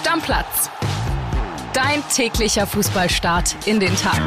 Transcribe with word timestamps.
Stammplatz. 0.00 0.70
Dein 1.74 2.02
täglicher 2.08 2.66
Fußballstart 2.66 3.54
in 3.66 3.80
den 3.80 3.94
Tag. 3.96 4.18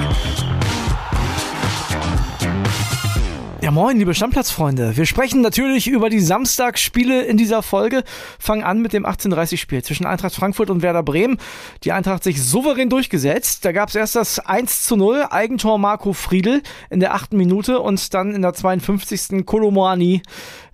Ja, 3.64 3.72
moin, 3.72 3.98
liebe 3.98 4.14
Stammplatzfreunde. 4.14 4.98
Wir 4.98 5.06
sprechen 5.06 5.42
natürlich 5.42 5.88
über 5.88 6.10
die 6.10 6.20
Samstagsspiele 6.20 7.24
in 7.24 7.38
dieser 7.38 7.64
Folge. 7.64 8.04
Fangen 8.38 8.62
an 8.64 8.82
mit 8.84 8.94
dem 8.94 9.06
18:30-Spiel 9.06 9.82
zwischen 9.84 10.06
Eintracht 10.06 10.36
Frankfurt 10.36 10.70
und 10.70 10.84
Werder 10.84 11.02
Bremen. 11.02 11.38
Die 11.84 11.92
Eintracht 11.92 12.24
sich 12.24 12.44
souverän 12.44 12.90
durchgesetzt. 12.90 13.66
Da 13.66 13.72
gab 13.72 13.90
es 13.90 13.96
erst 13.96 14.16
das 14.16 14.40
1 14.40 14.84
zu 14.84 14.96
0, 14.96 15.28
Eigentor 15.32 15.80
Marco 15.80 16.14
Friedl 16.14 16.62
in 16.90 17.00
der 17.00 17.16
achten 17.16 17.38
Minute 17.38 17.80
und 17.80 18.14
dann 18.14 18.36
in 18.36 18.44
der 18.44 18.54
52. 18.54 19.44
Kolomoani. 19.46 20.22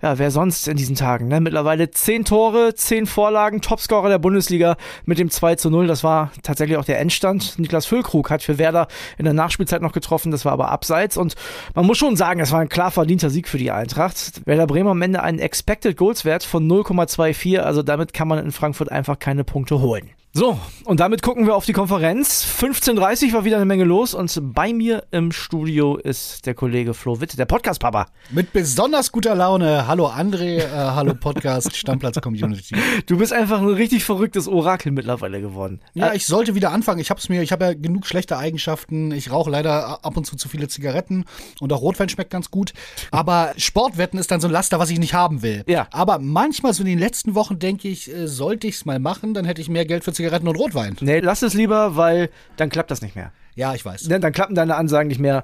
Ja, 0.02 0.18
wer 0.18 0.30
sonst 0.30 0.66
in 0.66 0.78
diesen 0.78 0.96
Tagen? 0.96 1.28
Ne? 1.28 1.42
Mittlerweile 1.42 1.90
zehn 1.90 2.24
Tore, 2.24 2.74
zehn 2.74 3.04
Vorlagen, 3.04 3.60
Topscorer 3.60 4.08
der 4.08 4.18
Bundesliga 4.18 4.76
mit 5.04 5.18
dem 5.18 5.28
2 5.28 5.56
zu 5.56 5.68
0. 5.68 5.86
Das 5.86 6.02
war 6.02 6.32
tatsächlich 6.42 6.78
auch 6.78 6.86
der 6.86 6.98
Endstand. 7.00 7.58
Niklas 7.58 7.84
Füllkrug 7.84 8.30
hat 8.30 8.42
für 8.42 8.56
Werder 8.56 8.88
in 9.18 9.26
der 9.26 9.34
Nachspielzeit 9.34 9.82
noch 9.82 9.92
getroffen. 9.92 10.30
Das 10.30 10.46
war 10.46 10.52
aber 10.52 10.70
abseits. 10.70 11.18
Und 11.18 11.34
man 11.74 11.84
muss 11.84 11.98
schon 11.98 12.16
sagen, 12.16 12.40
es 12.40 12.50
war 12.50 12.60
ein 12.60 12.70
klar 12.70 12.90
verdienter 12.90 13.28
Sieg 13.28 13.46
für 13.46 13.58
die 13.58 13.70
Eintracht. 13.70 14.40
Werder 14.46 14.66
Bremen 14.66 14.88
am 14.88 15.02
Ende 15.02 15.22
einen 15.22 15.38
Expected 15.38 15.98
Goals 15.98 16.24
Wert 16.24 16.44
von 16.44 16.66
0,24, 16.66 17.58
also 17.58 17.82
damit 17.82 18.14
kann 18.14 18.28
man 18.28 18.38
in 18.38 18.52
Frankfurt 18.52 18.90
einfach 18.90 19.18
keine 19.18 19.44
Punkte 19.44 19.80
holen. 19.80 20.08
So, 20.32 20.56
und 20.84 21.00
damit 21.00 21.22
gucken 21.22 21.46
wir 21.46 21.56
auf 21.56 21.64
die 21.64 21.72
Konferenz. 21.72 22.46
15.30 22.46 23.32
war 23.32 23.44
wieder 23.44 23.56
eine 23.56 23.64
Menge 23.64 23.82
los 23.82 24.14
und 24.14 24.38
bei 24.54 24.72
mir 24.72 25.02
im 25.10 25.32
Studio 25.32 25.96
ist 25.96 26.46
der 26.46 26.54
Kollege 26.54 26.94
Flo 26.94 27.20
Witt, 27.20 27.36
der 27.36 27.46
Podcast-Papa. 27.46 28.06
Mit 28.30 28.52
besonders 28.52 29.10
guter 29.10 29.34
Laune. 29.34 29.88
Hallo 29.88 30.06
André, 30.06 30.58
äh, 30.58 30.68
hallo 30.68 31.14
Podcast, 31.14 31.74
Stammplatz-Community. 31.74 32.76
Du 33.06 33.18
bist 33.18 33.32
einfach 33.32 33.58
ein 33.58 33.66
richtig 33.66 34.04
verrücktes 34.04 34.46
Orakel 34.46 34.92
mittlerweile 34.92 35.40
geworden. 35.40 35.80
Ja, 35.94 36.14
ich 36.14 36.26
sollte 36.26 36.54
wieder 36.54 36.70
anfangen. 36.70 37.00
Ich 37.00 37.10
hab's 37.10 37.28
mir, 37.28 37.42
ich 37.42 37.50
habe 37.50 37.64
ja 37.64 37.74
genug 37.74 38.06
schlechte 38.06 38.38
Eigenschaften. 38.38 39.10
Ich 39.10 39.32
rauche 39.32 39.50
leider 39.50 40.04
ab 40.04 40.16
und 40.16 40.26
zu 40.28 40.36
zu 40.36 40.48
viele 40.48 40.68
Zigaretten 40.68 41.24
und 41.58 41.72
auch 41.72 41.80
Rotwein 41.80 42.08
schmeckt 42.08 42.30
ganz 42.30 42.52
gut. 42.52 42.72
Aber 43.10 43.52
Sportwetten 43.56 44.20
ist 44.20 44.30
dann 44.30 44.40
so 44.40 44.46
ein 44.46 44.52
Laster, 44.52 44.78
was 44.78 44.90
ich 44.90 45.00
nicht 45.00 45.12
haben 45.12 45.42
will. 45.42 45.64
Ja. 45.66 45.88
Aber 45.90 46.20
manchmal 46.20 46.72
so 46.72 46.84
in 46.84 46.88
den 46.88 47.00
letzten 47.00 47.34
Wochen 47.34 47.58
denke 47.58 47.88
ich, 47.88 48.08
äh, 48.14 48.28
sollte 48.28 48.68
ich's 48.68 48.84
mal 48.84 49.00
machen, 49.00 49.34
dann 49.34 49.44
hätte 49.44 49.60
ich 49.60 49.68
mehr 49.68 49.86
Geld 49.86 50.04
für 50.04 50.12
Zigaretten 50.20 50.48
und 50.48 50.56
Rotwein. 50.56 50.96
Nee, 51.00 51.20
lass 51.20 51.42
es 51.42 51.54
lieber, 51.54 51.96
weil 51.96 52.28
dann 52.56 52.68
klappt 52.68 52.90
das 52.90 53.00
nicht 53.00 53.16
mehr. 53.16 53.32
Ja, 53.54 53.74
ich 53.74 53.84
weiß. 53.84 54.08
Ne, 54.08 54.20
Dann 54.20 54.32
klappen 54.32 54.54
deine 54.54 54.76
Ansagen 54.76 55.08
nicht 55.08 55.20
mehr. 55.20 55.42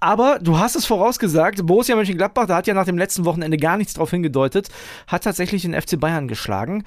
Aber 0.00 0.38
du 0.40 0.58
hast 0.58 0.74
es 0.74 0.84
vorausgesagt, 0.86 1.64
Borussia 1.66 1.96
Mönchengladbach, 1.96 2.46
da 2.46 2.56
hat 2.56 2.66
ja 2.66 2.74
nach 2.74 2.84
dem 2.84 2.98
letzten 2.98 3.24
Wochenende 3.24 3.56
gar 3.56 3.76
nichts 3.76 3.94
drauf 3.94 4.10
hingedeutet, 4.10 4.68
hat 5.06 5.24
tatsächlich 5.24 5.62
den 5.62 5.74
FC 5.74 5.98
Bayern 5.98 6.28
geschlagen. 6.28 6.84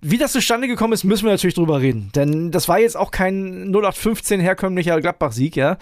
Wie 0.00 0.18
das 0.18 0.32
zustande 0.32 0.68
gekommen 0.68 0.92
ist, 0.92 1.04
müssen 1.04 1.24
wir 1.24 1.32
natürlich 1.32 1.54
drüber 1.54 1.80
reden. 1.80 2.10
Denn 2.14 2.52
das 2.52 2.68
war 2.68 2.78
jetzt 2.78 2.96
auch 2.96 3.10
kein 3.10 3.72
0815 3.72 4.40
herkömmlicher 4.40 5.00
Gladbach-Sieg, 5.00 5.56
ja. 5.56 5.78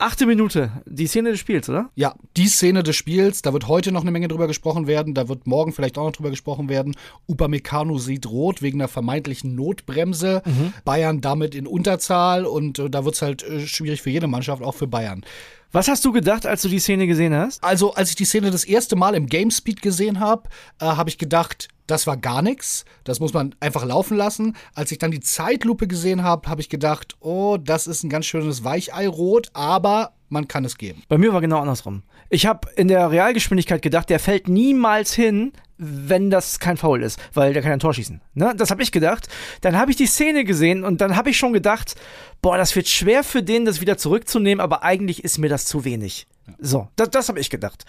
Achte 0.00 0.26
Minute, 0.26 0.70
die 0.86 1.08
Szene 1.08 1.32
des 1.32 1.40
Spiels, 1.40 1.68
oder? 1.68 1.90
Ja, 1.96 2.14
die 2.36 2.46
Szene 2.46 2.84
des 2.84 2.94
Spiels, 2.94 3.42
da 3.42 3.52
wird 3.52 3.66
heute 3.66 3.90
noch 3.90 4.02
eine 4.02 4.12
Menge 4.12 4.28
drüber 4.28 4.46
gesprochen 4.46 4.86
werden, 4.86 5.12
da 5.12 5.28
wird 5.28 5.48
morgen 5.48 5.72
vielleicht 5.72 5.98
auch 5.98 6.04
noch 6.04 6.12
drüber 6.12 6.30
gesprochen 6.30 6.68
werden. 6.68 6.94
Upamecano 7.26 7.98
sieht 7.98 8.26
rot 8.26 8.62
wegen 8.62 8.80
einer 8.80 8.86
vermeintlichen 8.86 9.56
Notbremse. 9.56 10.42
Bayern 10.84 11.20
damit 11.20 11.56
in 11.56 11.66
Unterzahl 11.66 12.44
und 12.46 12.78
äh, 12.78 12.88
da 12.88 13.04
wird 13.04 13.16
es 13.16 13.22
halt 13.22 13.42
äh, 13.42 13.66
schwierig 13.66 14.00
für 14.00 14.10
jede 14.10 14.28
Mannschaft, 14.28 14.62
auch 14.62 14.76
für 14.76 14.86
Bayern. 14.86 15.24
Was 15.72 15.88
hast 15.88 16.04
du 16.04 16.12
gedacht, 16.12 16.46
als 16.46 16.62
du 16.62 16.68
die 16.68 16.78
Szene 16.78 17.08
gesehen 17.08 17.34
hast? 17.34 17.62
Also, 17.64 17.92
als 17.94 18.10
ich 18.10 18.16
die 18.16 18.24
Szene 18.24 18.52
das 18.52 18.62
erste 18.62 18.94
Mal 18.94 19.16
im 19.16 19.26
Gamespeed 19.26 19.82
gesehen 19.82 20.20
habe, 20.20 20.48
äh, 20.80 20.84
habe 20.84 21.10
ich 21.10 21.18
gedacht, 21.18 21.68
das 21.88 22.06
war 22.06 22.16
gar 22.16 22.42
nichts. 22.42 22.84
Das 23.02 23.18
muss 23.18 23.32
man 23.32 23.54
einfach 23.58 23.84
laufen 23.84 24.16
lassen. 24.16 24.56
Als 24.74 24.92
ich 24.92 24.98
dann 24.98 25.10
die 25.10 25.20
Zeitlupe 25.20 25.88
gesehen 25.88 26.22
habe, 26.22 26.48
habe 26.48 26.60
ich 26.60 26.68
gedacht, 26.68 27.16
oh, 27.20 27.56
das 27.56 27.88
ist 27.88 28.04
ein 28.04 28.10
ganz 28.10 28.26
schönes 28.26 28.62
Weicheirot, 28.62 29.50
aber 29.54 30.12
man 30.28 30.46
kann 30.46 30.64
es 30.64 30.78
geben. 30.78 31.02
Bei 31.08 31.18
mir 31.18 31.32
war 31.32 31.40
genau 31.40 31.58
andersrum. 31.58 32.02
Ich 32.30 32.46
habe 32.46 32.68
in 32.76 32.88
der 32.88 33.10
Realgeschwindigkeit 33.10 33.80
gedacht, 33.80 34.10
der 34.10 34.20
fällt 34.20 34.48
niemals 34.48 35.14
hin, 35.14 35.52
wenn 35.78 36.28
das 36.28 36.58
kein 36.58 36.76
Foul 36.76 37.02
ist, 37.02 37.18
weil 37.32 37.54
der 37.54 37.62
kann 37.62 37.72
ein 37.72 37.78
Tor 37.78 37.94
schießen. 37.94 38.20
Ne? 38.34 38.52
Das 38.56 38.70
habe 38.70 38.82
ich 38.82 38.92
gedacht. 38.92 39.28
Dann 39.62 39.78
habe 39.78 39.90
ich 39.90 39.96
die 39.96 40.06
Szene 40.06 40.44
gesehen 40.44 40.84
und 40.84 41.00
dann 41.00 41.16
habe 41.16 41.30
ich 41.30 41.38
schon 41.38 41.52
gedacht, 41.52 41.94
boah, 42.42 42.58
das 42.58 42.76
wird 42.76 42.88
schwer 42.88 43.24
für 43.24 43.42
den, 43.42 43.64
das 43.64 43.80
wieder 43.80 43.96
zurückzunehmen, 43.96 44.60
aber 44.60 44.82
eigentlich 44.82 45.24
ist 45.24 45.38
mir 45.38 45.48
das 45.48 45.64
zu 45.64 45.84
wenig. 45.84 46.26
So, 46.58 46.88
das, 46.96 47.10
das 47.10 47.28
habe 47.28 47.40
ich 47.40 47.48
gedacht. 47.48 47.86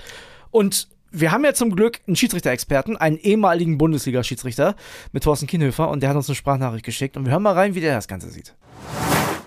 Und 0.51 0.87
wir 1.11 1.31
haben 1.31 1.43
ja 1.43 1.53
zum 1.53 1.75
Glück 1.75 1.99
einen 2.07 2.15
Schiedsrichter-Experten, 2.15 2.97
einen 2.97 3.17
ehemaligen 3.17 3.77
Bundesliga-Schiedsrichter 3.77 4.75
mit 5.11 5.23
Thorsten 5.23 5.47
Kienhöfer 5.47 5.89
und 5.89 6.01
der 6.01 6.09
hat 6.09 6.15
uns 6.15 6.29
eine 6.29 6.35
Sprachnachricht 6.35 6.85
geschickt 6.85 7.17
und 7.17 7.25
wir 7.25 7.31
hören 7.31 7.43
mal 7.43 7.53
rein, 7.53 7.75
wie 7.75 7.81
der 7.81 7.95
das 7.95 8.07
Ganze 8.07 8.29
sieht. 8.29 8.55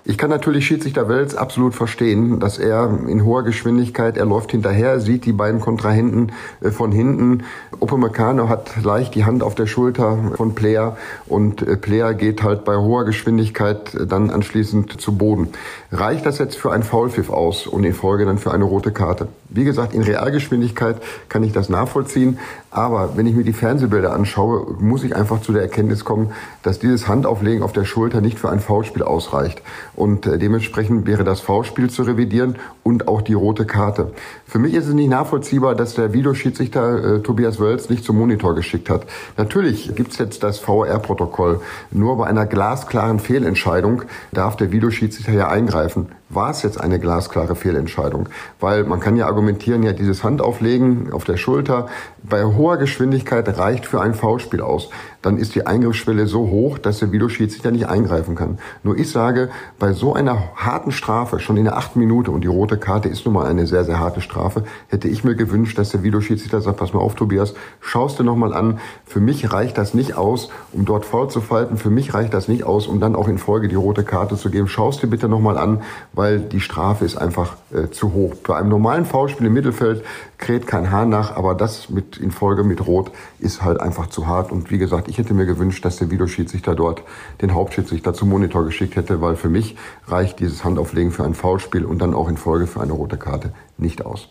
Ich 0.05 0.19
kann 0.19 0.31
natürlich 0.31 0.67
Schiedsrichter 0.67 1.09
Wels 1.09 1.37
absolut 1.37 1.77
verstehen, 1.77 2.41
dass 2.41 2.59
er 2.59 2.99
in 3.07 3.25
hoher 3.25 3.45
Geschwindigkeit, 3.45 4.17
er 4.17 4.25
läuft 4.25 4.51
hinterher, 4.51 4.99
sieht 4.99 5.25
die 5.27 5.33
beiden 5.33 5.61
Kontrahenten 5.61 6.33
äh, 6.61 6.73
von 6.73 6.91
hinten. 6.91 7.45
Upamecano 7.79 8.49
hat 8.49 8.83
leicht 8.83 9.15
die 9.15 9.25
Hand 9.25 9.45
auf 9.45 9.55
der 9.55 9.67
Schulter 9.67 10.19
von 10.35 10.57
Player 10.57 10.97
und 11.27 11.63
äh, 11.63 11.77
Player 11.77 12.15
geht 12.15 12.43
halt 12.43 12.65
bei 12.65 12.77
hoher 12.77 13.05
Geschwindigkeit 13.05 13.95
äh, 13.95 14.05
dann 14.05 14.31
anschließend 14.31 15.01
zu 15.01 15.17
Boden. 15.17 15.51
Reicht 15.93 16.27
das 16.27 16.39
jetzt 16.39 16.57
für 16.57 16.73
einen 16.73 16.83
Foulpfiff 16.83 17.31
aus 17.31 17.69
und 17.69 17.85
in 17.85 17.95
Folge 17.95 18.25
dann 18.25 18.39
für 18.39 18.51
eine 18.51 18.65
rote 18.65 18.91
Karte? 18.91 19.29
Wie 19.51 19.65
gesagt, 19.65 19.95
in 19.95 20.03
Realgeschwindigkeit 20.03 20.97
kann 21.29 21.45
ich 21.45 21.53
das 21.53 21.69
nachvollziehen, 21.69 22.39
aber 22.73 23.17
wenn 23.17 23.27
ich 23.27 23.37
mir 23.37 23.45
die 23.45 23.53
Fernsehbilder 23.53 24.15
anschaue, 24.15 24.75
muss 24.81 25.05
ich 25.05 25.15
einfach 25.15 25.43
zu 25.43 25.53
der 25.53 25.61
Erkenntnis 25.61 26.05
kommen, 26.05 26.33
dass 26.63 26.79
dieses 26.79 27.07
Handauflegen 27.07 27.63
auf 27.63 27.73
der 27.73 27.85
Schulter 27.85 28.23
nicht 28.23 28.39
für 28.39 28.49
ein 28.49 28.61
Foulspiel 28.61 29.03
ausreicht. 29.03 29.63
Und 29.95 30.27
äh, 30.27 30.39
dementsprechend 30.39 31.07
wäre 31.07 31.25
das 31.25 31.41
Foulspiel 31.41 31.91
zu 31.91 32.03
revidieren 32.03 32.57
und 32.83 33.09
auch 33.09 33.23
die 33.23 33.35
rote 33.35 33.67
Karte. 33.67 34.13
Für 34.47 34.59
mich 34.59 34.75
ist 34.75 34.87
es 34.87 34.95
nicht 34.95 35.11
nachvollziehbar, 35.11 35.75
dass 35.75 35.95
der 35.95 36.13
Videoschiedsrichter 36.13 37.17
äh, 37.17 37.21
Tobias 37.21 37.59
Wölz 37.59 37.91
nicht 37.91 38.05
zum 38.05 38.19
Monitor 38.19 38.55
geschickt 38.55 38.89
hat. 38.89 39.07
Natürlich 39.37 39.95
gibt's 39.95 40.19
jetzt 40.19 40.43
das 40.43 40.59
VR-Protokoll. 40.59 41.61
Nur 41.91 42.17
bei 42.17 42.27
einer 42.27 42.47
glasklaren 42.47 43.19
Fehlentscheidung 43.19 44.03
darf 44.33 44.57
der 44.57 44.73
Videoschiedsrichter 44.73 45.33
ja 45.33 45.49
eingreifen. 45.49 46.09
War 46.35 46.51
es 46.51 46.63
jetzt 46.63 46.81
eine 46.81 46.99
glasklare 46.99 47.55
Fehlentscheidung? 47.55 48.29
Weil 48.59 48.85
man 48.85 49.01
kann 49.01 49.17
ja 49.17 49.27
argumentieren, 49.27 49.83
ja, 49.83 49.93
dieses 49.93 50.25
Handauflegen 50.25 51.13
auf 51.13 51.25
der 51.25 51.37
Schulter 51.37 51.89
bei 52.23 52.43
hoher 52.45 52.79
Geschwindigkeit 52.79 53.59
reicht 53.59 53.85
für 53.85 54.01
ein 54.01 54.15
Foulspiel 54.15 54.63
aus. 54.63 54.89
Dann 55.21 55.37
ist 55.37 55.55
die 55.55 55.67
Eingriffsschwelle 55.67 56.27
so 56.27 56.49
hoch, 56.49 56.79
dass 56.79 57.01
der 57.01 57.13
Videoschiedsrichter 57.13 57.71
nicht 57.71 57.87
eingreifen 57.87 58.35
kann. 58.35 58.59
Nur 58.83 58.97
ich 58.97 59.11
sage, 59.11 59.51
bei 59.79 59.93
so 59.93 60.15
einer 60.15 60.57
harten 60.57 60.91
Strafe, 60.91 61.39
schon 61.39 61.59
in 61.59 61.65
der 61.65 61.77
achten 61.77 61.99
Minute, 61.99 62.31
und 62.31 62.43
die 62.43 62.49
rote 62.49 62.79
Karte 62.79 63.09
ist 63.09 63.27
nun 63.27 63.35
mal 63.35 63.47
eine 63.47 63.67
sehr, 63.67 63.85
sehr 63.85 64.01
harte 64.01 64.21
Strafe, 64.21 64.65
hätte 64.89 65.09
ich 65.09 65.25
mir 65.25 65.35
gewünscht, 65.35 65.79
dass 65.79 65.91
der 65.91 66.03
Videoschiedsrichter 66.03 66.61
sagt, 66.61 66.79
pass 66.79 66.95
mal 66.95 67.01
auf, 67.01 67.15
Tobias, 67.15 67.55
schaust 67.81 68.19
dir 68.19 68.25
nochmal 68.25 68.55
an. 68.55 68.79
Für 69.05 69.21
mich 69.21 69.53
reicht 69.53 69.77
das 69.77 69.93
nicht 69.93 70.17
aus, 70.17 70.49
um 70.73 70.87
dort 70.87 71.05
faul 71.05 71.29
zu 71.29 71.41
falten. 71.41 71.77
Für 71.77 71.91
mich 71.91 72.15
reicht 72.15 72.33
das 72.33 72.49
nicht 72.49 72.65
aus, 72.65 72.87
um 72.87 73.01
dann 73.01 73.15
auch 73.15 73.29
in 73.29 73.39
Folge 73.39 73.69
die 73.69 73.75
rote 73.75 74.03
Karte 74.03 74.37
zu 74.37 74.51
geben. 74.51 74.67
Schaust 74.67 75.03
dir 75.03 75.09
bitte 75.09 75.29
nochmal 75.29 75.59
an, 75.59 75.83
weil 76.15 76.22
die 76.31 76.61
Strafe 76.61 77.05
ist 77.05 77.17
einfach 77.17 77.57
äh, 77.73 77.91
zu 77.91 78.13
hoch. 78.13 78.35
Bei 78.47 78.57
einem 78.57 78.69
normalen 78.69 79.05
Foulspiel 79.05 79.47
im 79.47 79.53
Mittelfeld 79.53 80.05
kräht 80.39 80.67
kein 80.67 80.91
Hahn 80.91 81.09
nach, 81.09 81.37
aber 81.37 81.55
das 81.55 81.91
mit 81.91 82.17
in 82.17 82.31
Folge 82.31 82.65
mit 82.65 82.87
Rot 82.87 83.11
ist 83.39 83.63
halt 83.63 83.81
einfach 83.81 84.09
zu 84.09 84.27
hart. 84.27 84.53
Und 84.53 84.71
wie 84.71 84.79
gesagt, 84.79 85.09
ich 85.09 85.19
hätte 85.19 85.35
mir 85.35 85.47
gewünscht, 85.47 85.85
dass 85.85 85.97
der 85.97 86.11
Videoschiedsrichter 86.11 86.75
dort 86.75 87.03
den 87.41 87.55
Hauptschiedsrichter 87.55 88.15
zum 88.15 88.29
Monitor 88.31 88.65
geschickt 88.65 88.97
hätte, 88.97 89.21
weil 89.21 89.37
für 89.37 89.49
mich 89.49 89.77
reicht 90.07 90.41
dieses 90.41 90.65
Handauflegen 90.65 91.13
für 91.13 91.25
ein 91.25 91.35
Foulspiel 91.35 91.85
und 91.85 91.99
dann 91.99 92.15
auch 92.15 92.29
in 92.29 92.37
Folge 92.37 92.67
für 92.67 92.81
eine 92.81 92.93
rote 92.93 93.17
Karte 93.17 93.53
nicht 93.77 94.05
aus. 94.05 94.29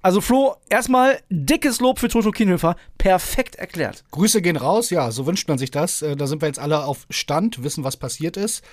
Also 0.00 0.20
Flo, 0.20 0.54
erstmal 0.70 1.18
dickes 1.28 1.80
Lob 1.80 1.98
für 1.98 2.08
Toto 2.08 2.30
Kienhöfer. 2.30 2.76
Perfekt 2.98 3.56
erklärt. 3.56 4.04
Grüße 4.12 4.40
gehen 4.40 4.56
raus, 4.56 4.90
ja, 4.90 5.10
so 5.10 5.26
wünscht 5.26 5.48
man 5.48 5.58
sich 5.58 5.70
das. 5.70 6.02
Äh, 6.02 6.16
Da 6.16 6.26
sind 6.26 6.40
wir 6.40 6.46
jetzt 6.46 6.60
alle 6.60 6.84
auf 6.84 7.06
Stand, 7.10 7.64
wissen, 7.64 7.84
was 7.84 7.96
passiert 7.96 8.36
ist. 8.36 8.64